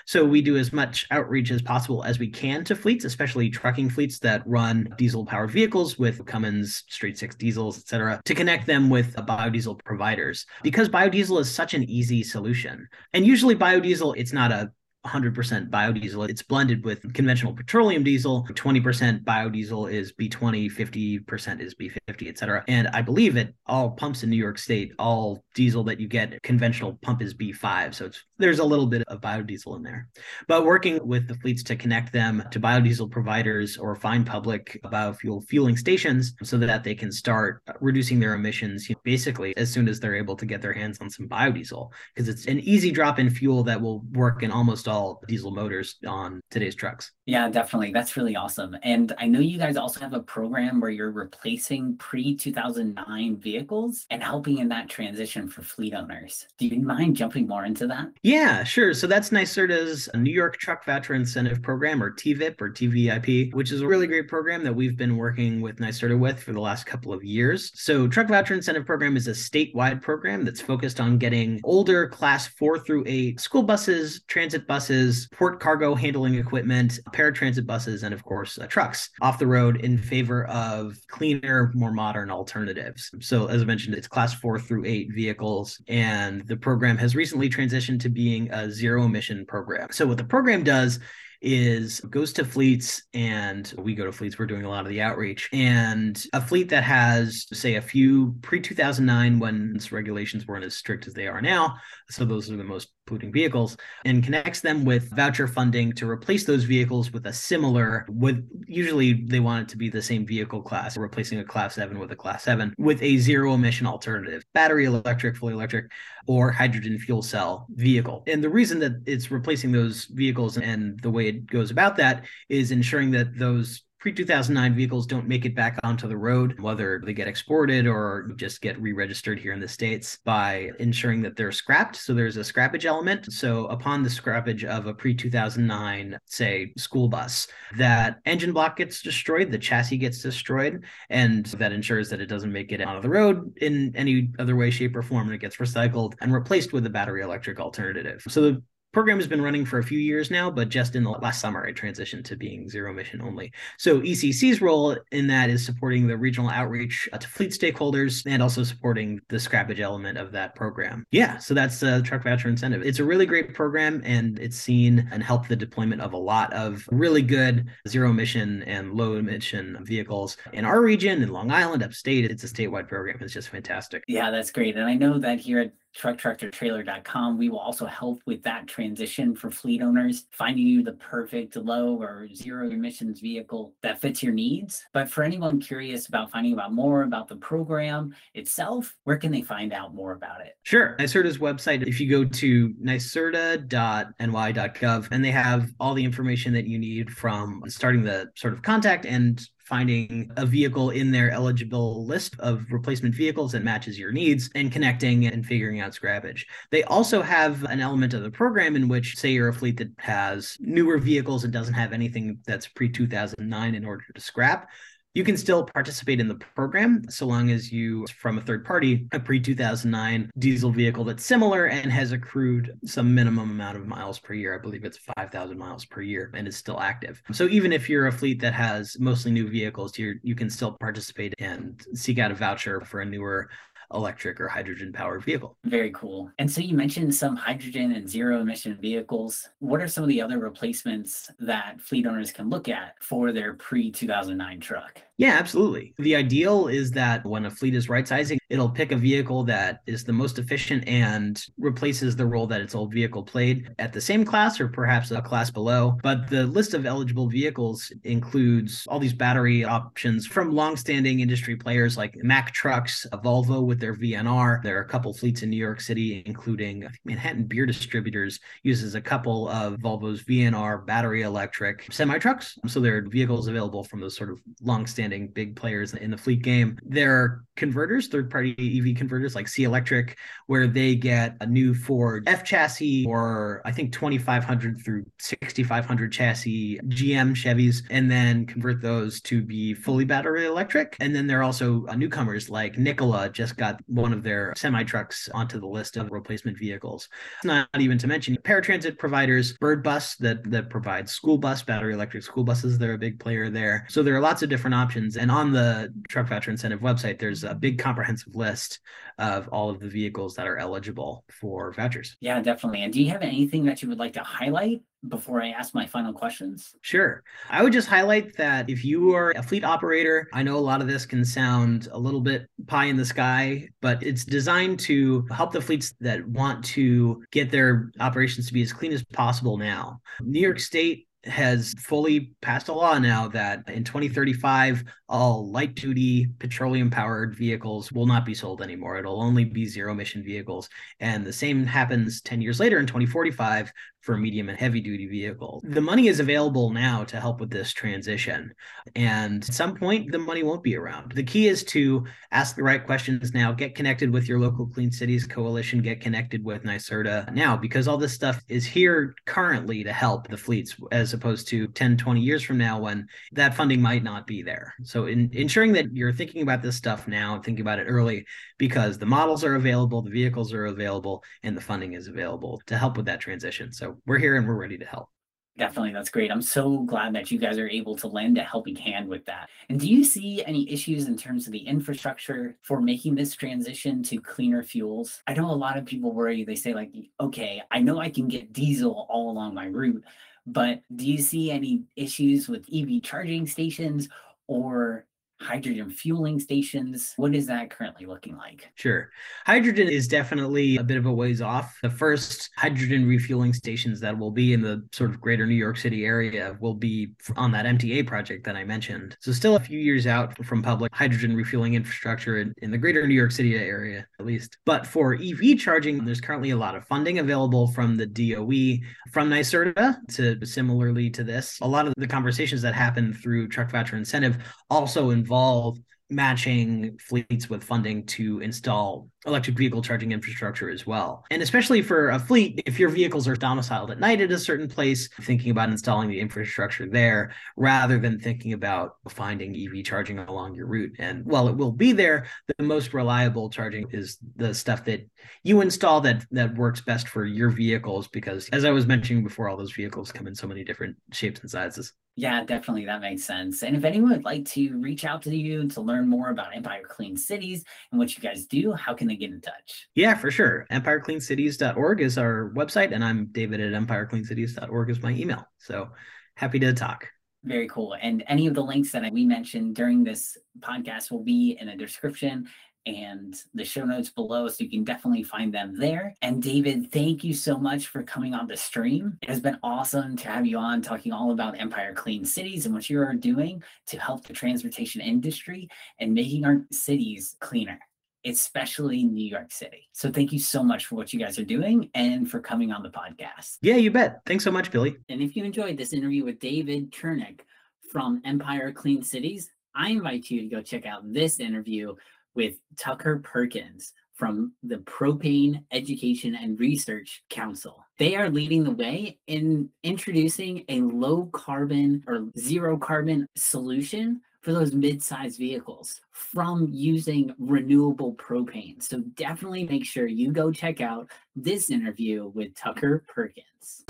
So 0.06 0.26
we 0.26 0.42
do 0.42 0.58
as 0.58 0.74
much 0.74 1.08
outreach 1.12 1.52
as 1.52 1.62
possible 1.62 2.04
as 2.04 2.20
we 2.20 2.30
can 2.30 2.64
to 2.66 2.76
fleets, 2.76 3.06
especially 3.06 3.50
trucking 3.50 3.90
fleets 3.90 4.20
that 4.20 4.44
run 4.46 4.94
diesel 4.98 5.26
powered 5.26 5.52
vehicles 5.52 5.98
with 5.98 6.26
Cummins 6.26 6.84
straight 6.90 7.18
six 7.18 7.36
diesels, 7.36 7.78
et 7.78 7.88
cetera, 7.88 8.22
to 8.26 8.36
connect 8.36 8.66
them 8.66 8.90
with 8.90 9.16
biodiesel 9.16 9.84
providers 9.84 10.46
because 10.64 10.90
biodiesel 10.90 11.40
is 11.40 11.50
such 11.50 11.74
an 11.74 11.84
easy 11.84 12.24
solution. 12.24 12.88
And 13.14 13.26
usually 13.26 13.56
biodiesel, 13.56 14.16
it's 14.18 14.34
not 14.34 14.52
a 14.52 14.72
100% 15.06 15.70
biodiesel. 15.70 16.30
It's 16.30 16.44
blended 16.44 16.84
with 16.84 17.14
conventional 17.14 17.54
petroleum 17.54 18.04
diesel. 18.04 18.46
20% 18.50 19.24
biodiesel 19.24 19.92
is 19.92 20.12
B20, 20.14 20.72
50% 20.72 21.62
is 21.62 21.74
B50, 21.76 22.28
et 22.28 22.38
cetera. 22.38 22.64
And 22.68 22.88
I 22.90 23.02
believe 23.02 23.38
at 23.38 23.54
all 23.66 23.92
pumps 23.92 24.24
in 24.24 24.30
New 24.30 24.36
York 24.36 24.58
State, 24.58 24.94
all 25.00 25.44
diesel 25.56 25.84
that 25.86 26.00
you 26.00 26.08
get 26.08 26.42
conventional 26.44 27.00
pump 27.02 27.22
is 27.22 27.34
B5. 27.34 27.94
So 27.96 28.06
it's 28.08 28.24
there's 28.40 28.60
a 28.60 28.64
little 28.64 28.88
bit 28.88 29.04
of 29.08 29.22
biodiesel 29.22 29.76
in 29.78 29.84
there. 29.84 30.08
But 30.48 30.66
working 30.66 31.06
with 31.06 31.28
the 31.28 31.36
fleets 31.36 31.64
to 31.64 31.76
connect 31.76 32.12
them 32.12 32.44
to 32.52 32.60
biodiesel 32.60 33.12
providers 33.12 33.78
or 33.78 33.96
find 33.96 34.26
public 34.26 34.80
biofuel 34.86 35.46
fueling 35.48 35.78
stations 35.78 36.34
so 36.44 36.58
that 36.58 36.84
they 36.84 36.96
can 36.96 37.12
start 37.12 37.62
reducing 37.82 38.20
their 38.20 38.34
emissions 38.34 38.90
you 38.90 38.96
know, 38.96 39.02
basically 39.04 39.56
as 39.58 39.72
soon 39.72 39.88
as 39.88 40.00
they're 40.00 40.16
able 40.16 40.36
to 40.36 40.46
get 40.46 40.62
their 40.62 40.74
hands 40.74 40.98
on 41.02 41.10
some 41.10 41.28
biodiesel 41.28 41.90
because 42.16 42.30
it's 42.30 42.46
an 42.48 42.60
easy 42.62 42.92
drop 42.92 43.20
in 43.20 43.30
fuel 43.30 43.64
that 43.64 43.80
will 43.80 44.00
work 44.14 44.42
in 44.44 44.52
almost 44.52 44.88
all 44.88 45.22
diesel 45.28 45.52
motors 45.52 45.98
on 46.08 46.42
today's 46.50 46.76
trucks. 46.76 47.12
Yeah, 47.26 47.50
definitely. 47.50 47.92
That's 47.92 48.18
really 48.18 48.36
awesome. 48.36 48.76
And 48.84 49.14
I 49.20 49.28
know 49.28 49.40
you 49.40 49.58
guys 49.58 49.78
also 49.78 50.00
have 50.00 50.14
a 50.14 50.20
program 50.22 50.80
where 50.80 50.90
you're 50.90 51.12
replacing 51.12 51.98
pre 51.98 52.36
2009 52.36 53.38
vehicles 53.38 54.06
and 54.10 54.24
helping 54.24 54.60
in 54.60 54.70
that 54.70 54.90
transition 54.90 55.48
for 55.48 55.62
fleet 55.62 55.94
owners. 55.94 56.48
Do 56.58 56.68
you 56.68 56.80
mind 56.80 57.16
jumping 57.16 57.48
more 57.48 57.66
into 57.66 57.86
that? 57.88 58.08
Yeah, 58.24 58.29
sure. 58.64 58.94
So 58.94 59.08
that's 59.08 59.32
NYSERDA's 59.32 60.08
New 60.14 60.32
York 60.32 60.58
Truck 60.58 60.86
Voucher 60.86 61.16
Incentive 61.16 61.64
Program 61.64 62.04
or 62.04 62.12
TVIP 62.12 62.62
or 62.62 62.70
TVIP, 62.70 63.56
which 63.56 63.72
is 63.72 63.82
a 63.82 63.88
really 63.88 64.06
great 64.06 64.28
program 64.28 64.64
that 64.66 64.74
we've 64.76 64.96
been 64.96 65.18
working 65.18 65.62
with 65.62 65.78
NYSERDA 65.78 66.20
with 66.20 66.40
for 66.40 66.54
the 66.54 66.60
last 66.60 66.86
couple 66.86 67.12
of 67.12 67.24
years. 67.24 67.72
So 67.74 68.08
Truck 68.08 68.28
Voucher 68.28 68.54
Incentive 68.54 68.86
Program 68.86 69.18
is 69.18 69.28
a 69.28 69.32
statewide 69.32 70.04
program 70.04 70.46
that's 70.46 70.62
focused 70.62 71.00
on 71.00 71.18
getting 71.18 71.60
older 71.64 72.08
class 72.08 72.46
four 72.46 72.78
through 72.78 73.04
eight 73.08 73.40
school 73.40 73.64
buses, 73.64 74.22
transit 74.28 74.68
buses, 74.68 75.28
port 75.34 75.60
cargo 75.60 75.96
handling 75.96 76.36
equipment, 76.36 77.00
paratransit 77.12 77.66
buses, 77.66 78.04
and 78.04 78.14
of 78.14 78.24
course, 78.24 78.60
uh, 78.60 78.68
trucks 78.68 79.10
off 79.22 79.40
the 79.40 79.48
road 79.48 79.82
in 79.82 79.98
favor 79.98 80.46
of 80.50 81.00
cleaner, 81.08 81.72
more 81.74 81.92
modern 81.92 82.30
alternatives. 82.30 83.10
So, 83.22 83.48
as 83.48 83.64
I 83.64 83.66
mentioned, 83.66 83.96
it's 83.96 84.08
class 84.08 84.36
four 84.36 84.60
through 84.60 84.86
eight 84.86 85.12
vehicles, 85.12 85.82
and 85.88 86.46
the 86.48 86.58
program 86.58 86.96
has 87.00 87.16
recently 87.16 87.50
transitioned 87.50 88.00
to 88.02 88.19
being 88.20 88.52
a 88.52 88.70
zero 88.70 89.06
emission 89.06 89.46
program. 89.46 89.88
So, 89.92 90.06
what 90.06 90.18
the 90.18 90.26
program 90.26 90.62
does 90.62 91.00
is 91.42 92.02
goes 92.02 92.34
to 92.34 92.44
fleets 92.44 93.04
and 93.14 93.74
we 93.78 93.96
go 93.96 94.04
to 94.04 94.12
fleets 94.12 94.38
we're 94.38 94.46
doing 94.46 94.66
a 94.66 94.70
lot 94.70 94.82
of 94.82 94.90
the 94.90 95.02
outreach 95.02 95.48
and 95.54 96.26
a 96.34 96.42
fleet 96.42 96.68
that 96.68 96.84
has 96.84 97.46
say 97.54 97.76
a 97.76 97.82
few 97.82 98.36
pre 98.42 98.60
2009 98.60 99.40
when 99.40 99.80
regulations 99.90 100.46
weren't 100.46 100.66
as 100.66 100.76
strict 100.76 101.08
as 101.08 101.14
they 101.14 101.28
are 101.28 101.40
now 101.40 101.78
so 102.10 102.26
those 102.26 102.52
are 102.52 102.58
the 102.58 102.64
most 102.66 102.90
polluting 103.10 103.32
vehicles 103.32 103.76
and 104.06 104.24
connects 104.24 104.62
them 104.62 104.86
with 104.86 105.10
voucher 105.16 105.48
funding 105.48 105.92
to 105.94 106.10
replace 106.10 106.46
those 106.46 106.64
vehicles 106.64 107.12
with 107.12 107.26
a 107.26 107.34
similar 107.34 108.06
with 108.08 108.48
usually 108.68 109.14
they 109.14 109.40
want 109.40 109.64
it 109.64 109.70
to 109.70 109.78
be 109.78 109.90
the 109.90 110.02
same 110.02 110.26
vehicle 110.26 110.62
class 110.62 110.96
replacing 110.96 111.40
a 111.40 111.44
class 111.44 111.76
7 111.76 112.00
with 112.00 112.12
a 112.12 112.16
class 112.16 112.44
7 112.44 112.74
with 112.78 113.02
a 113.02 113.18
zero 113.18 113.56
emission 113.56 113.88
alternative 113.88 114.44
battery 114.54 114.86
electric 114.86 115.36
fully 115.36 115.54
electric 115.54 115.92
or 116.28 116.52
hydrogen 116.52 117.00
fuel 117.00 117.24
cell 117.24 117.66
vehicle. 117.72 118.24
And 118.28 118.44
the 118.44 118.50
reason 118.50 118.78
that 118.80 119.02
it's 119.08 119.32
replacing 119.32 119.72
those 119.72 120.06
vehicles 120.06 120.58
and 120.58 121.00
the 121.00 121.10
way 121.10 121.28
it 121.28 121.48
goes 121.48 121.72
about 121.72 121.98
that 121.98 122.26
is 122.50 122.70
ensuring 122.70 123.10
that 123.12 123.38
those 123.38 123.82
pre 124.00 124.14
2009 124.14 124.76
vehicles 124.76 125.06
don't 125.06 125.28
make 125.28 125.46
it 125.46 125.54
back 125.54 125.78
onto 125.84 126.08
the 126.08 126.18
road, 126.18 126.60
whether 126.60 127.02
they 127.06 127.14
get 127.14 127.28
exported 127.28 127.86
or 127.86 128.32
just 128.38 128.62
get 128.62 128.80
re 128.82 128.94
registered 128.94 129.40
here 129.40 129.52
in 129.52 129.60
the 129.60 129.68
States 129.68 130.20
by 130.24 130.72
ensuring 130.80 131.22
that 131.22 131.36
they're 131.36 131.52
scrapped. 131.52 131.98
So 131.98 132.14
there's 132.14 132.38
a 132.38 132.42
scrappage 132.42 132.86
element. 132.86 133.32
So 133.32 133.66
upon 133.68 134.04
the 134.04 134.10
scrappage 134.10 134.64
of 134.64 134.88
a 134.88 134.94
pre 134.94 135.14
2009, 135.14 136.18
say, 136.26 136.74
school 136.78 137.10
bus, 137.10 137.48
that 137.78 138.20
engine 138.26 138.54
block 138.54 138.78
gets 138.78 139.02
destroyed, 139.02 139.52
the 139.52 139.58
chassis 139.58 139.98
gets 139.98 140.22
destroyed, 140.22 140.86
and 141.10 141.46
that 141.48 141.74
ensures 141.74 142.10
that 142.10 142.22
it 142.22 142.28
doesn't 142.28 142.54
make 142.54 142.72
it 142.72 142.82
onto 142.82 143.02
the 143.02 143.10
road 143.10 143.54
in 143.58 143.94
any 143.96 144.30
other 144.40 144.56
way, 144.56 144.70
shape, 144.70 144.96
or 144.96 145.02
form, 145.02 145.28
and 145.28 145.36
it 145.36 145.42
gets 145.42 145.58
recycled 145.58 146.14
and 146.22 146.34
replaced 146.34 146.72
with 146.72 146.86
a 146.86 146.90
battery 146.90 147.22
electric 147.22 147.60
alternative. 147.60 148.24
So 148.28 148.42
the 148.42 148.64
program 148.92 149.18
has 149.18 149.28
been 149.28 149.42
running 149.42 149.66
for 149.66 149.80
a 149.80 149.84
few 149.84 150.00
years 150.00 150.32
now, 150.32 150.50
but 150.50 150.70
just 150.70 150.96
in 150.96 151.04
the 151.04 151.10
last 151.10 151.40
summer, 151.40 151.66
I 151.66 151.72
transitioned 151.74 152.26
to 152.26 152.36
being 152.36 152.68
zero 152.68 152.92
emission 152.92 153.22
only. 153.22 153.52
So 153.78 154.02
ECC's 154.02 154.62
role 154.62 154.98
in 155.12 155.28
that 155.28 155.50
is 155.50 155.64
supporting 155.66 156.08
the 156.08 156.18
regional 156.18 156.50
outreach 156.50 157.08
uh, 157.14 157.18
to 157.18 157.28
fleet 157.28 157.52
stakeholders 157.52 158.24
and 158.26 158.42
also 158.42 158.64
supporting 158.64 159.20
the 159.30 159.38
scrappage 159.38 159.80
element 159.80 160.18
of 160.18 160.32
that 160.32 160.56
program. 160.56 161.06
Yeah, 161.12 161.38
so 161.38 161.54
that's 161.54 161.80
the 161.80 162.02
truck 162.02 162.24
voucher 162.24 162.50
incentive. 162.50 162.82
It's 162.82 163.00
a 163.00 163.04
really 163.04 163.26
great 163.26 163.54
program 163.54 164.02
and 164.04 164.40
it's 164.40 164.58
seen 164.58 165.08
and 165.12 165.22
helped 165.22 165.50
the 165.50 165.56
deployment 165.56 166.02
of 166.02 166.14
a 166.14 166.18
lot 166.18 166.52
of 166.54 166.88
really 166.92 167.22
good 167.22 167.68
zero 167.88 168.10
emission 168.10 168.64
and 168.64 168.94
low 168.94 169.16
emission 169.16 169.78
vehicles 169.82 170.38
in 170.54 170.66
our 170.66 170.82
region, 170.82 171.22
in 171.22 171.30
Long 171.30 171.52
Island, 171.52 171.84
upstate. 171.84 172.30
It's 172.30 172.44
a 172.44 172.48
statewide 172.48 172.88
program. 172.88 173.18
It's 173.22 173.34
just 173.34 173.50
fantastic. 173.50 174.04
Yeah, 174.08 174.32
that's 174.32 174.52
great. 174.52 174.76
And 174.76 174.86
I 174.86 174.96
know 174.96 175.20
that 175.20 175.40
here 175.40 175.60
at 175.60 175.74
trucktractortrailer.com. 175.98 177.38
We 177.38 177.50
will 177.50 177.60
also 177.60 177.86
help 177.86 178.22
with 178.26 178.44
that 178.44 178.68
transition 178.68 179.36
for 179.36 179.50
fleet 179.50 179.82
owners, 179.82 180.28
finding 180.32 180.68
you 180.68 180.84
the 180.84 180.94
perfect 180.94 181.56
low 181.56 182.02
or 182.02 182.28
zero 182.34 182.70
emissions 182.70 183.20
vehicle 183.20 183.74
that 183.82 184.00
fits 184.00 184.24
your 184.24 184.34
needs. 184.34 184.84
But 184.94 185.10
for 185.10 185.24
anyone 185.24 185.60
curious 185.60 186.08
about 186.08 186.32
finding 186.32 186.60
out 186.60 186.74
more 186.74 187.04
about 187.04 187.28
the 187.28 187.38
program 187.38 188.16
itself, 188.34 188.96
where 189.04 189.18
can 189.18 189.32
they 189.32 189.42
find 189.42 189.74
out 189.74 189.94
more 189.94 190.14
about 190.14 190.42
it? 190.42 190.58
Sure. 190.64 190.96
NYSERDA's 191.00 191.38
website, 191.38 191.88
if 191.88 192.00
you 192.00 192.10
go 192.10 192.26
to 192.26 192.70
nyserda.ny.gov, 192.84 195.08
and 195.12 195.26
they 195.26 195.32
have 195.32 195.70
all 195.80 195.94
the 195.94 196.04
information 196.04 196.54
that 196.54 196.68
you 196.68 196.80
need 196.80 197.12
from 197.12 197.64
starting 197.68 198.04
the 198.04 198.30
sort 198.36 198.54
of 198.54 198.62
contact 198.62 199.06
and 199.06 199.48
finding 199.70 200.32
a 200.36 200.46
vehicle 200.48 200.90
in 200.90 201.12
their 201.12 201.30
eligible 201.30 202.04
list 202.06 202.34
of 202.40 202.66
replacement 202.72 203.14
vehicles 203.14 203.52
that 203.52 203.64
matches 203.64 204.00
your 204.00 204.12
needs 204.12 204.50
and 204.56 204.72
connecting 204.72 205.28
and 205.28 205.46
figuring 205.46 205.80
out 205.80 205.94
scrappage. 205.94 206.42
They 206.72 206.84
also 206.84 207.22
have 207.22 207.64
an 207.66 207.80
element 207.80 208.16
of 208.16 208.24
the 208.24 208.32
program 208.32 208.76
in 208.76 208.88
which, 208.88 209.16
say, 209.16 209.30
you're 209.30 209.50
a 209.50 209.54
fleet 209.54 209.78
that 209.78 209.92
has 210.00 210.58
newer 210.60 210.98
vehicles 210.98 211.44
and 211.44 211.54
doesn't 211.54 211.76
have 211.76 211.94
anything 211.94 212.40
that's 212.48 212.68
pre 212.68 212.90
2009 212.90 213.76
in 213.76 213.86
order 213.86 214.04
to 214.14 214.20
scrap 214.20 214.70
you 215.14 215.24
can 215.24 215.36
still 215.36 215.64
participate 215.64 216.20
in 216.20 216.28
the 216.28 216.36
program 216.36 217.04
so 217.10 217.26
long 217.26 217.50
as 217.50 217.72
you 217.72 218.06
from 218.18 218.38
a 218.38 218.42
third 218.42 218.64
party 218.64 219.08
a 219.12 219.20
pre 219.20 219.40
2009 219.40 220.30
diesel 220.38 220.72
vehicle 220.72 221.04
that's 221.04 221.26
similar 221.26 221.66
and 221.66 221.92
has 221.92 222.12
accrued 222.12 222.78
some 222.86 223.14
minimum 223.14 223.50
amount 223.50 223.76
of 223.76 223.88
miles 223.88 224.20
per 224.20 224.34
year. 224.34 224.54
I 224.54 224.62
believe 224.62 224.86
it's 224.86 225.00
5000 225.18 225.58
miles 225.58 225.86
per 225.86 226.02
year 226.02 226.32
and 226.36 226.48
is 226.48 226.56
still 226.56 226.80
active. 226.80 227.22
So 227.32 227.48
even 227.48 227.74
if 227.74 227.90
you're 227.90 228.08
a 228.08 228.12
fleet 228.12 228.40
that 228.42 228.54
has 228.54 228.98
mostly 229.00 229.32
new 229.32 229.50
vehicles 229.50 229.98
you 229.98 230.20
you 230.22 230.36
can 230.36 230.50
still 230.50 230.78
participate 230.80 231.34
and 231.40 231.82
seek 231.94 232.20
out 232.20 232.32
a 232.32 232.36
voucher 232.36 232.82
for 232.82 233.02
a 233.02 233.06
newer 233.06 233.50
electric 233.94 234.40
or 234.40 234.48
hydrogen 234.48 234.94
powered 234.94 235.24
vehicle. 235.24 235.58
Very 235.64 235.92
cool. 235.92 236.32
And 236.40 236.50
so 236.50 236.62
you 236.62 236.76
mentioned 236.76 237.14
some 237.14 237.36
hydrogen 237.36 237.94
and 237.94 238.10
zero 238.10 238.42
emission 238.42 238.78
vehicles. 238.80 239.50
What 239.60 239.82
are 239.82 239.88
some 239.88 240.04
of 240.04 240.10
the 240.10 240.22
other 240.22 240.40
replacements 240.40 241.30
that 241.40 241.82
fleet 241.82 242.06
owners 242.06 242.32
can 242.32 242.50
look 242.50 242.70
at 242.70 242.96
for 243.02 243.32
their 243.32 243.54
pre 243.54 243.92
2009 243.92 244.60
truck? 244.60 245.02
Yeah, 245.20 245.36
absolutely. 245.38 245.94
The 245.98 246.16
ideal 246.16 246.70
is 246.70 246.92
that 246.92 247.26
when 247.26 247.44
a 247.44 247.52
fleet 247.52 247.76
is 247.76 247.90
right 247.90 248.08
sizing, 248.08 248.40
it'll 248.50 248.70
pick 248.70 248.94
a 248.94 248.96
vehicle 248.96 249.44
that 249.44 249.82
is 249.86 250.06
the 250.06 250.14
most 250.14 250.40
efficient 250.40 250.88
and 250.88 251.44
replaces 251.58 252.16
the 252.16 252.26
role 252.26 252.48
that 252.48 252.62
its 252.62 252.74
old 252.74 252.94
vehicle 252.94 253.24
played 253.24 253.70
at 253.80 253.92
the 253.92 254.00
same 254.00 254.24
class 254.24 254.62
or 254.62 254.70
perhaps 254.70 255.12
a 255.12 255.22
class 255.22 255.52
below. 255.52 255.98
But 256.02 256.30
the 256.30 256.46
list 256.46 256.74
of 256.74 256.86
eligible 256.86 257.28
vehicles 257.28 257.92
includes 258.06 258.88
all 258.88 258.98
these 258.98 259.12
battery 259.12 259.66
options 259.66 260.26
from 260.26 260.52
long-standing 260.52 261.20
industry 261.20 261.58
players 261.58 261.98
like 261.98 262.16
Mack 262.24 262.54
Trucks, 262.54 263.06
Volvo 263.12 263.62
with 263.62 263.82
their 263.82 263.96
VNR. 263.96 264.64
There 264.64 264.78
are 264.78 264.84
a 264.84 264.88
couple 264.88 265.14
fleets 265.14 265.44
in 265.44 265.50
New 265.50 265.58
York 265.58 265.82
City, 265.82 266.24
including 266.28 266.88
Manhattan 267.04 267.44
Beer 267.44 267.66
Distributors 267.66 268.40
uses 268.64 268.96
a 268.96 269.02
couple 269.02 269.50
of 269.50 269.80
Volvo's 269.80 270.24
VNR 270.24 270.86
battery 270.86 271.24
electric 271.24 271.92
semi 271.92 272.18
trucks. 272.20 272.58
So 272.68 272.80
there 272.80 272.96
are 272.96 273.02
vehicles 273.02 273.50
available 273.50 273.84
from 273.84 274.00
those 274.00 274.16
sort 274.16 274.30
of 274.30 274.40
long-standing 274.62 275.09
big 275.34 275.56
players 275.56 275.94
in 275.94 276.12
the 276.12 276.18
fleet 276.18 276.42
game. 276.42 276.78
There 276.84 277.16
are 277.16 277.44
converters, 277.56 278.08
third 278.08 278.32
party 278.32 278.56
EV 278.58 278.96
converters 278.96 279.36
like 279.36 279.48
SEA 279.48 279.66
Electric, 279.66 280.18
where 280.48 280.68
they 280.68 280.96
get 280.96 281.36
a 281.42 281.46
new 281.46 281.74
Ford 281.74 282.24
F 282.28 282.44
chassis 282.44 283.06
or 283.08 283.62
I 283.66 283.72
think 283.72 283.92
2500 283.92 284.82
through 284.84 285.06
6500 285.20 286.12
chassis 286.12 286.80
GM 286.88 287.36
Chevys, 287.36 287.84
and 287.90 288.10
then 288.10 288.46
convert 288.46 288.82
those 288.82 289.22
to 289.22 289.42
be 289.42 289.74
fully 289.74 290.06
battery 290.06 290.46
electric. 290.46 290.96
And 291.00 291.16
then 291.16 291.28
there 291.28 291.40
are 291.40 291.44
also 291.44 291.86
uh, 291.88 291.96
newcomers 291.96 292.50
like 292.50 292.78
Nikola 292.78 293.30
just 293.30 293.58
got 293.58 293.82
one 293.88 294.14
of 294.14 294.24
their 294.24 294.54
semi 294.56 294.84
trucks 294.84 295.30
onto 295.34 295.60
the 295.60 295.68
list 295.68 295.98
of 295.98 296.12
replacement 296.12 296.58
vehicles. 296.58 297.10
Not 297.44 297.68
even 297.78 297.98
to 298.00 298.08
mention 298.08 298.38
paratransit 298.38 298.98
providers, 298.98 299.54
Bird 299.54 299.84
Bus 299.84 300.16
that 300.18 300.50
that 300.52 300.70
provides 300.70 301.12
school 301.12 301.38
bus 301.38 301.64
battery 301.64 301.94
electric 301.94 302.24
school 302.24 302.44
buses. 302.44 302.78
They're 302.78 302.94
a 302.94 302.98
big 302.98 303.20
player 303.20 303.50
there. 303.50 303.86
So 303.90 304.04
there 304.04 304.16
are 304.16 304.22
lots 304.22 304.44
of 304.44 304.50
different 304.50 304.76
options 304.76 304.99
options. 305.00 305.18
And 305.18 305.32
on 305.32 305.52
the 305.52 305.94
Truck 306.10 306.28
Voucher 306.28 306.52
Incentive 306.52 306.82
website, 306.82 307.20
there's 307.20 307.44
a 307.44 307.56
big 307.56 307.80
comprehensive 307.80 308.36
list 308.36 308.80
of 309.18 309.48
all 309.50 309.70
of 309.70 309.80
the 309.80 309.88
vehicles 309.88 310.36
that 310.36 310.48
are 310.48 310.58
eligible 310.58 311.24
for 311.30 311.74
vouchers. 311.74 312.18
Yeah, 312.20 312.42
definitely. 312.42 312.84
And 312.84 312.94
do 312.94 313.02
you 313.02 313.10
have 313.10 313.22
anything 313.22 313.66
that 313.66 313.82
you 313.82 313.90
would 313.90 314.00
like 314.00 314.14
to 314.14 314.24
highlight 314.24 314.82
before 315.08 315.42
I 315.42 315.50
ask 315.50 315.74
my 315.74 315.86
final 315.86 316.12
questions? 316.12 316.76
Sure. 316.82 317.24
I 317.50 317.64
would 317.64 317.74
just 317.74 317.88
highlight 317.88 318.36
that 318.36 318.70
if 318.70 318.84
you 318.84 319.16
are 319.16 319.32
a 319.32 319.44
fleet 319.44 319.64
operator, 319.64 320.28
I 320.34 320.44
know 320.44 320.58
a 320.58 320.60
lot 320.60 320.82
of 320.82 320.88
this 320.88 321.06
can 321.06 321.24
sound 321.24 321.88
a 321.92 322.00
little 322.00 322.22
bit 322.22 322.50
pie 322.68 322.86
in 322.86 322.98
the 322.98 323.06
sky, 323.06 323.70
but 323.82 324.04
it's 324.04 324.26
designed 324.26 324.80
to 324.82 325.26
help 325.32 325.54
the 325.54 325.62
fleets 325.62 325.94
that 326.02 326.28
want 326.28 326.66
to 326.66 327.24
get 327.32 327.50
their 327.50 327.92
operations 328.00 328.48
to 328.48 328.54
be 328.54 328.62
as 328.62 328.74
clean 328.74 328.92
as 328.92 329.04
possible 329.04 329.58
now. 329.58 330.02
New 330.22 330.42
York 330.42 330.60
State 330.60 331.08
has 331.26 331.74
fully 331.74 332.32
passed 332.42 332.70
a 332.70 332.74
law 332.74 332.98
now 332.98 333.28
that 333.28 333.68
in 333.70 333.84
2035 333.84 334.84
all 335.10 335.52
light 335.52 335.76
duty 335.76 336.28
petroleum 336.40 336.90
powered 336.90 337.36
vehicles 337.36 337.92
will 337.92 338.06
not 338.06 338.26
be 338.26 338.34
sold 338.34 338.62
anymore. 338.62 338.98
It'll 338.98 339.22
only 339.22 339.44
be 339.44 339.66
zero 339.66 339.92
emission 339.92 340.24
vehicles. 340.24 340.70
And 341.00 341.26
the 341.26 341.34
same 341.34 341.66
happens 341.66 342.22
10 342.22 342.42
years 342.42 342.60
later 342.60 342.80
in 342.80 342.86
2045 342.86 343.72
for 344.02 344.18
medium 344.18 344.50
and 344.50 344.58
heavy 344.58 344.82
duty 344.82 345.08
vehicles. 345.08 345.64
The 345.66 345.82
money 345.82 346.08
is 346.08 346.20
available 346.20 346.70
now 346.70 347.04
to 347.06 347.20
help 347.20 347.40
with 347.40 347.50
this 347.50 347.74
transition. 347.74 348.54
And 348.96 349.44
at 349.44 349.54
some 349.54 349.76
point, 349.76 350.12
the 350.12 350.20
money 350.20 350.44
won't 350.44 350.64
be 350.64 350.76
around. 350.76 351.12
The 351.14 351.24
key 351.24 351.48
is 351.48 351.64
to 351.66 352.06
ask 352.32 352.56
the 352.56 352.64
right 352.64 352.86
questions 352.86 353.34
now, 353.34 353.52
get 353.52 353.76
connected 353.76 354.12
with 354.12 354.28
your 354.28 354.40
local 354.40 354.68
Clean 354.68 354.92
Cities 354.92 355.28
Coalition, 355.28 355.82
get 355.82 356.02
connected 356.02 356.44
with 356.44 356.64
NYSERDA 356.64 357.34
now, 357.34 357.58
because 357.58 357.88
all 357.88 357.98
this 357.98 358.14
stuff 358.14 358.42
is 358.48 358.66
here 358.66 359.16
currently 359.26 359.84
to 359.84 359.92
help 359.92 360.28
the 360.28 360.38
fleets, 360.38 360.76
as 360.92 361.14
opposed 361.14 361.48
to 361.50 361.68
10, 361.68 361.98
20 361.98 362.22
years 362.22 362.44
from 362.44 362.58
now 362.58 362.80
when 362.80 363.08
that 363.34 363.56
funding 363.56 363.82
might 363.82 364.04
not 364.04 364.26
be 364.26 364.42
there. 364.42 364.74
So, 364.84 365.08
in, 365.08 365.30
ensuring 365.34 365.74
that 365.74 365.94
you're 365.94 366.14
thinking 366.14 366.42
about 366.42 366.62
this 366.62 366.76
stuff 366.76 367.08
now, 367.08 367.42
thinking 367.44 367.62
about 367.62 367.80
it 367.80 367.86
early, 367.86 368.26
because 368.58 368.98
the 368.98 369.06
models 369.06 369.44
are 369.44 369.56
available, 369.56 370.02
the 370.02 370.10
vehicles 370.10 370.54
are 370.54 370.66
available, 370.68 371.24
and 371.44 371.56
the 371.56 371.62
funding 371.62 371.94
is 371.94 372.08
available 372.08 372.62
to 372.68 372.78
help 372.78 372.98
with 372.98 373.06
that 373.08 373.20
transition. 373.20 373.72
So, 373.72 373.89
we're 374.06 374.18
here 374.18 374.36
and 374.38 374.48
we're 374.48 374.56
ready 374.56 374.78
to 374.78 374.86
help. 374.86 375.10
Definitely, 375.58 375.92
that's 375.92 376.10
great. 376.10 376.32
I'm 376.32 376.42
so 376.42 376.84
glad 376.84 377.14
that 377.16 377.32
you 377.32 377.38
guys 377.38 377.58
are 377.58 377.68
able 377.68 377.98
to 377.98 378.08
lend 378.08 378.38
a 378.38 378.44
helping 378.44 378.78
hand 378.78 379.10
with 379.10 379.26
that. 379.26 379.50
And 379.68 379.78
do 379.78 379.90
you 379.90 380.06
see 380.06 380.42
any 380.46 380.72
issues 380.72 381.10
in 381.10 381.18
terms 381.18 381.48
of 381.48 381.52
the 381.52 381.60
infrastructure 381.60 382.56
for 382.62 382.80
making 382.80 383.16
this 383.16 383.36
transition 383.36 384.02
to 384.04 384.22
cleaner 384.22 384.64
fuels? 384.64 385.22
I 385.28 385.34
know 385.34 385.52
a 385.52 385.52
lot 385.52 385.78
of 385.78 385.86
people 385.86 386.14
worry, 386.14 386.46
they 386.46 386.56
say, 386.56 386.74
like, 386.74 386.94
okay, 387.20 387.62
I 387.72 387.80
know 387.80 388.00
I 388.00 388.10
can 388.10 388.30
get 388.30 388.54
diesel 388.54 389.06
all 389.10 389.32
along 389.32 389.54
my 389.54 389.66
route, 389.66 390.06
but 390.48 390.82
do 390.96 391.06
you 391.06 391.18
see 391.18 391.52
any 391.52 391.84
issues 391.98 392.48
with 392.48 392.66
EV 392.74 393.04
charging 393.04 393.46
stations 393.46 394.08
or 394.48 395.08
hydrogen 395.42 395.90
fueling 395.90 396.40
stations. 396.40 397.14
What 397.16 397.34
is 397.34 397.48
that 397.48 397.70
currently 397.70 398.06
looking 398.06 398.36
like? 398.36 398.70
Sure. 398.76 399.10
Hydrogen 399.46 399.88
is 399.88 400.08
definitely 400.08 400.78
a 400.78 400.84
bit 400.84 400.98
of 400.98 401.06
a 401.06 401.14
ways 401.14 401.42
off. 401.42 401.78
The 401.82 401.90
first 401.90 402.50
hydrogen 402.58 403.08
refueling 403.08 403.54
stations 403.54 404.00
that 404.02 404.18
will 404.18 404.32
be 404.32 404.54
in 404.54 404.62
the 404.62 404.86
sort 404.92 405.10
of 405.10 405.22
greater 405.22 405.46
New 405.46 405.56
York 405.56 405.78
City 405.78 406.06
area 406.06 406.58
will 406.60 406.74
be 406.74 407.14
on 407.38 407.52
that 407.52 407.66
MTA 407.66 408.06
project 408.06 408.46
that 408.46 408.56
I 408.56 408.64
mentioned. 408.64 409.16
So, 409.22 409.32
still 409.32 409.56
a 409.56 409.60
few 409.60 409.80
years 409.80 410.08
out 410.08 410.44
from 410.46 410.62
public 410.62 410.94
hydrogen 410.94 411.36
refueling 411.36 411.74
infrastructure 411.74 412.40
in, 412.40 412.54
in 412.62 412.72
the 412.72 412.78
greater 412.78 413.08
New 413.08 413.16
York 413.16 413.32
City 413.32 413.56
area, 413.56 414.06
at 414.20 414.26
least. 414.26 414.58
But 414.66 414.86
for 414.86 415.16
EV 415.16 415.58
charging, 415.58 416.04
there's 416.04 416.22
currently 416.22 416.52
a 416.52 416.58
lot 416.58 416.76
of 416.76 416.86
funding 416.86 417.20
available 417.20 417.68
from 417.68 417.96
the 417.96 418.06
DOE, 418.06 418.86
from 419.12 419.30
NYSERDA, 419.30 419.98
to 420.16 420.46
similarly 420.46 421.10
to 421.12 421.24
this. 421.24 421.58
A 421.62 421.68
lot 421.68 421.88
of 421.88 421.94
the 421.98 422.08
conversations 422.08 422.62
that 422.62 422.74
happen 422.74 423.14
through 423.14 423.48
Truck 423.48 423.72
Voucher 423.72 423.96
Incentive 423.96 424.38
also 424.70 425.12
involve 425.12 425.29
involve 425.30 425.78
matching 426.12 426.98
fleets 427.00 427.52
with 427.52 427.64
funding 427.64 428.04
to 428.04 428.40
install 428.40 429.08
electric 429.28 429.56
vehicle 429.56 429.80
charging 429.80 430.12
infrastructure 430.12 430.68
as 430.68 430.88
well. 430.88 431.24
And 431.30 431.44
especially 431.44 431.84
for 431.84 432.10
a 432.10 432.18
fleet, 432.18 432.64
if 432.66 432.80
your 432.80 432.90
vehicles 432.90 433.28
are 433.28 433.36
domiciled 433.36 433.92
at 433.92 434.00
night 434.00 434.20
at 434.20 434.32
a 434.32 434.40
certain 434.40 434.68
place, 434.68 435.08
thinking 435.22 435.52
about 435.52 435.70
installing 435.70 436.10
the 436.10 436.20
infrastructure 436.20 436.90
there 436.90 437.36
rather 437.58 438.00
than 438.00 438.20
thinking 438.20 438.54
about 438.54 438.96
finding 439.08 439.56
EV 439.56 439.84
charging 439.84 440.18
along 440.18 440.56
your 440.56 440.66
route. 440.66 440.94
And 440.98 441.24
while 441.26 441.48
it 441.48 441.56
will 441.56 441.72
be 441.72 441.92
there, 441.92 442.26
the 442.58 442.64
most 442.64 442.92
reliable 442.96 443.52
charging 443.52 443.88
is 443.92 444.18
the 444.36 444.56
stuff 444.56 444.86
that 444.86 445.08
you 445.44 445.62
install 445.62 446.02
that 446.02 446.26
that 446.32 446.56
works 446.56 446.82
best 446.82 447.08
for 447.08 447.24
your 447.24 447.50
vehicles 447.50 448.08
because 448.08 448.50
as 448.50 448.66
I 448.66 448.72
was 448.72 448.88
mentioning 448.88 449.24
before, 449.24 449.48
all 449.48 449.58
those 449.58 449.74
vehicles 449.74 450.12
come 450.12 450.26
in 450.26 450.34
so 450.34 450.48
many 450.48 450.64
different 450.64 450.96
shapes 451.12 451.42
and 451.42 451.52
sizes. 451.52 451.94
Yeah, 452.20 452.44
definitely. 452.44 452.84
That 452.84 453.00
makes 453.00 453.24
sense. 453.24 453.64
And 453.64 453.78
if 453.78 453.86
anyone 453.86 454.12
would 454.12 454.26
like 454.26 454.44
to 454.48 454.78
reach 454.78 455.06
out 455.06 455.22
to 455.22 455.34
you 455.34 455.70
to 455.70 455.80
learn 455.80 456.10
more 456.10 456.32
about 456.32 456.54
Empire 456.54 456.84
Clean 456.86 457.16
Cities 457.16 457.64
and 457.92 458.00
what 458.00 458.14
you 458.14 458.22
guys 458.22 458.46
do, 458.46 458.74
how 458.74 458.94
can 458.94 459.08
they 459.08 459.16
get 459.16 459.32
in 459.32 459.40
touch? 459.40 459.88
Yeah, 459.96 460.16
for 460.16 460.30
sure. 460.30 460.68
EmpireCleanCities.org 460.70 462.02
is 462.02 462.18
our 462.18 462.52
website, 462.54 462.94
and 462.94 463.06
I'm 463.06 463.28
David 463.28 463.62
at 463.62 463.72
EmpireCleanCities.org 463.72 464.90
is 464.90 465.02
my 465.02 465.12
email. 465.12 465.48
So 465.60 465.92
happy 466.36 466.60
to 466.60 466.74
talk. 466.74 467.08
Very 467.46 467.70
cool. 467.70 467.96
And 468.02 468.22
any 468.28 468.48
of 468.48 468.54
the 468.54 468.64
links 468.64 468.92
that 468.92 469.10
we 469.14 469.26
mentioned 469.26 469.78
during 469.78 470.04
this 470.04 470.38
podcast 470.60 471.12
will 471.12 471.24
be 471.24 471.58
in 471.58 471.68
the 471.68 471.76
description 471.76 472.50
and 472.86 473.36
the 473.54 473.66
show 473.66 473.84
notes 473.86 474.10
below, 474.10 474.48
so 474.48 474.64
you 474.64 474.70
can 474.70 474.84
definitely 474.84 475.24
find 475.24 475.54
them 475.54 475.78
there. 475.78 476.16
And 476.22 476.42
David, 476.42 476.92
thank 476.92 477.24
you 477.24 477.34
so 477.34 477.58
much 477.58 477.88
for 477.88 478.04
coming 478.04 478.34
on 478.34 478.48
the 478.48 478.58
stream. 478.58 479.18
It 479.22 479.30
has 479.30 479.40
been 479.40 479.58
awesome 479.64 480.16
to 480.18 480.28
have 480.28 480.46
you 480.46 480.58
on 480.58 480.82
talking 480.82 481.14
all 481.14 481.32
about 481.32 481.60
Empire 481.60 481.94
Clean 481.94 482.26
Cities 482.26 482.66
and 482.66 482.74
what 482.74 482.90
you 482.90 483.00
are 483.02 483.14
doing 483.14 483.64
to 483.88 484.00
help 484.00 484.26
the 484.26 484.34
transportation 484.34 485.02
industry 485.02 485.70
and 486.00 486.14
making 486.14 486.46
our 486.46 486.66
cities 486.72 487.36
cleaner 487.40 487.80
especially 488.26 489.04
New 489.04 489.26
York 489.26 489.52
City. 489.52 489.88
So 489.94 490.12
thank 490.12 490.32
you 490.32 490.40
so 490.40 490.64
much 490.64 490.86
for 490.86 490.96
what 490.96 491.14
you 491.14 491.20
guys 491.20 491.40
are 491.40 491.46
doing 491.46 491.90
and 491.94 492.30
for 492.30 492.40
coming 492.40 492.72
on 492.72 492.84
the 492.84 492.90
podcast. 492.90 493.58
Yeah, 493.62 493.76
you 493.76 493.92
bet. 493.92 494.22
Thanks 494.26 494.44
so 494.44 494.52
much, 494.52 494.72
Billy. 494.72 494.98
And 495.08 495.22
if 495.22 495.36
you 495.36 495.44
enjoyed 495.44 495.78
this 495.78 495.94
interview 495.94 496.26
with 496.26 496.40
David 496.40 496.92
Chernack 496.92 497.42
from 497.90 498.22
Empire 498.26 498.72
Clean 498.72 499.02
Cities, 499.02 499.52
I 499.76 499.92
invite 499.92 500.30
you 500.30 500.42
to 500.42 500.48
go 500.48 500.62
check 500.62 500.86
out 500.86 501.12
this 501.14 501.40
interview 501.40 501.96
with 502.36 502.56
Tucker 502.78 503.20
Perkins 503.20 503.94
from 504.16 504.54
the 504.64 504.78
Propane 504.78 505.64
Education 505.72 506.36
and 506.36 506.60
Research 506.60 507.24
Council. 507.30 507.84
They 507.98 508.16
are 508.16 508.30
leading 508.30 508.64
the 508.66 508.72
way 508.72 509.18
in 509.28 509.70
introducing 509.84 510.66
a 510.68 510.82
low 510.82 511.30
carbon 511.32 512.04
or 512.06 512.28
zero 512.38 512.78
carbon 512.78 513.28
solution 513.36 514.22
for 514.42 514.54
those 514.54 514.74
mid-sized 514.74 515.38
vehicles 515.38 516.02
from 516.12 516.68
using 516.72 517.34
renewable 517.40 518.14
propane. 518.16 518.82
So 518.82 519.02
definitely 519.16 519.66
make 519.66 519.86
sure 519.86 520.08
you 520.08 520.32
go 520.32 520.52
check 520.52 520.82
out 520.82 521.10
this 521.36 521.70
interview 521.70 522.28
with 522.34 522.56
Tucker 522.56 523.04
Perkins. 523.08 523.86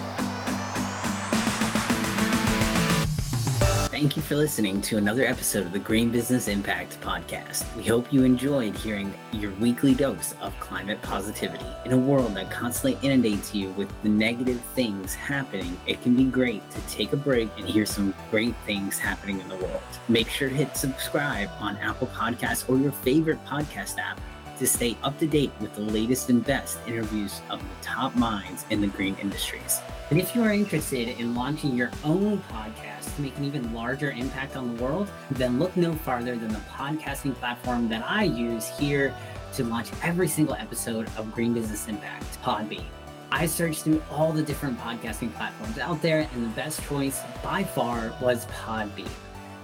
Thank 4.00 4.16
you 4.16 4.22
for 4.22 4.38
listening 4.38 4.80
to 4.84 4.96
another 4.96 5.26
episode 5.26 5.66
of 5.66 5.74
the 5.74 5.80
Green 5.80 6.10
Business 6.10 6.48
Impact 6.48 7.02
Podcast. 7.02 7.66
We 7.76 7.84
hope 7.84 8.14
you 8.14 8.24
enjoyed 8.24 8.74
hearing 8.78 9.14
your 9.34 9.52
weekly 9.56 9.94
dose 9.94 10.36
of 10.40 10.58
climate 10.62 11.02
positivity. 11.02 11.66
In 11.84 11.92
a 11.92 11.98
world 11.98 12.34
that 12.36 12.50
constantly 12.50 12.98
inundates 13.06 13.54
you 13.54 13.72
with 13.72 13.92
the 14.02 14.08
negative 14.08 14.62
things 14.74 15.14
happening, 15.14 15.78
it 15.86 16.02
can 16.02 16.16
be 16.16 16.24
great 16.24 16.62
to 16.72 16.80
take 16.88 17.12
a 17.12 17.18
break 17.18 17.50
and 17.58 17.68
hear 17.68 17.86
some 17.86 18.16
great 18.32 18.56
things 18.66 18.98
happening 18.98 19.42
in 19.42 19.50
the 19.50 19.58
world. 19.58 19.82
Make 20.08 20.30
sure 20.30 20.48
to 20.48 20.56
hit 20.56 20.78
subscribe 20.78 21.50
on 21.60 21.76
Apple 21.80 22.08
Podcasts 22.08 22.70
or 22.70 22.78
your 22.78 22.94
favorite 22.94 23.44
podcast 23.44 23.98
app 23.98 24.18
to 24.60 24.68
stay 24.68 24.96
up 25.04 25.18
to 25.20 25.26
date 25.26 25.52
with 25.60 25.74
the 25.74 25.82
latest 25.82 26.30
and 26.30 26.46
best 26.46 26.78
interviews 26.86 27.42
of 27.50 27.60
the 27.60 27.66
top 27.82 28.16
minds 28.16 28.66
in 28.70 28.82
the 28.82 28.88
green 28.88 29.16
industries. 29.22 29.82
And 30.10 30.20
if 30.20 30.36
you 30.36 30.44
are 30.44 30.52
interested 30.52 31.08
in 31.08 31.34
launching 31.34 31.76
your 31.76 31.92
own 32.04 32.40
podcast 32.52 33.16
to 33.16 33.22
make 33.22 33.38
an 33.38 33.46
even 33.46 33.74
larger 33.74 34.12
impact 34.12 34.56
on 34.56 34.76
the 34.76 34.84
world, 34.84 35.10
then 35.32 35.60
look 35.60 35.76
no 35.78 35.94
farther 35.94 36.36
than 36.36 36.50
the 36.50 36.62
podcasting 36.72 37.34
platform 37.36 37.90
that 37.90 38.04
I 38.08 38.24
use 38.24 38.70
here 38.78 39.16
to 39.54 39.64
launch 39.64 39.90
every 40.04 40.28
single 40.28 40.56
episode 40.56 41.10
of 41.18 41.32
Green 41.32 41.54
Business 41.54 41.88
Impact, 41.88 42.42
Podbean. 42.44 42.84
I 43.32 43.46
searched 43.46 43.84
through 43.84 44.02
all 44.12 44.32
the 44.32 44.42
different 44.42 44.80
podcasting 44.80 45.34
platforms 45.36 45.78
out 45.78 46.02
there, 46.02 46.28
and 46.34 46.44
the 46.44 46.56
best 46.56 46.84
choice 46.84 47.22
by 47.44 47.64
far 47.64 48.14
was 48.22 48.46
Podbean. 48.48 49.10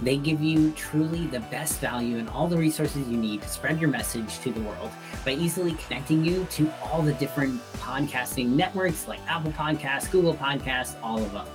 They 0.01 0.17
give 0.17 0.41
you 0.41 0.71
truly 0.71 1.27
the 1.27 1.39
best 1.39 1.79
value 1.79 2.17
and 2.17 2.29
all 2.29 2.47
the 2.47 2.57
resources 2.57 3.07
you 3.07 3.17
need 3.17 3.41
to 3.41 3.47
spread 3.47 3.79
your 3.79 3.89
message 3.89 4.39
to 4.39 4.51
the 4.51 4.59
world 4.61 4.91
by 5.23 5.31
easily 5.31 5.73
connecting 5.85 6.23
you 6.25 6.45
to 6.51 6.71
all 6.83 7.01
the 7.01 7.13
different 7.13 7.61
podcasting 7.77 8.49
networks 8.49 9.07
like 9.07 9.19
Apple 9.27 9.51
Podcasts, 9.53 10.11
Google 10.11 10.33
Podcasts, 10.33 10.95
all 11.01 11.19
of 11.19 11.31
them. 11.31 11.47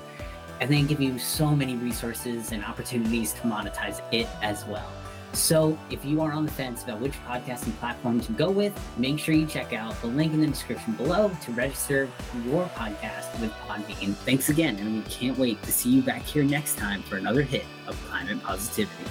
And 0.60 0.70
they 0.70 0.82
give 0.82 1.00
you 1.00 1.18
so 1.18 1.54
many 1.54 1.76
resources 1.76 2.52
and 2.52 2.64
opportunities 2.64 3.32
to 3.34 3.40
monetize 3.42 4.00
it 4.12 4.26
as 4.42 4.66
well. 4.66 4.90
So 5.32 5.78
if 5.90 6.04
you 6.04 6.20
are 6.20 6.32
on 6.32 6.44
the 6.44 6.50
fence 6.50 6.82
about 6.82 7.00
which 7.00 7.12
podcasting 7.26 7.76
platform 7.78 8.20
to 8.20 8.32
go 8.32 8.50
with, 8.50 8.78
make 8.98 9.18
sure 9.18 9.34
you 9.34 9.46
check 9.46 9.72
out 9.72 10.00
the 10.00 10.08
link 10.08 10.32
in 10.32 10.40
the 10.40 10.46
description 10.46 10.92
below 10.94 11.30
to 11.44 11.52
register 11.52 12.08
your 12.44 12.66
podcast 12.74 13.38
with 13.40 13.52
Podbean. 13.68 14.14
Thanks 14.14 14.48
again, 14.48 14.76
and 14.76 14.96
we 14.96 15.02
can't 15.10 15.38
wait 15.38 15.62
to 15.62 15.72
see 15.72 15.90
you 15.90 16.02
back 16.02 16.22
here 16.22 16.44
next 16.44 16.76
time 16.76 17.02
for 17.02 17.16
another 17.16 17.42
hit 17.42 17.64
of 17.86 18.00
Climate 18.06 18.42
Positivity. 18.42 19.04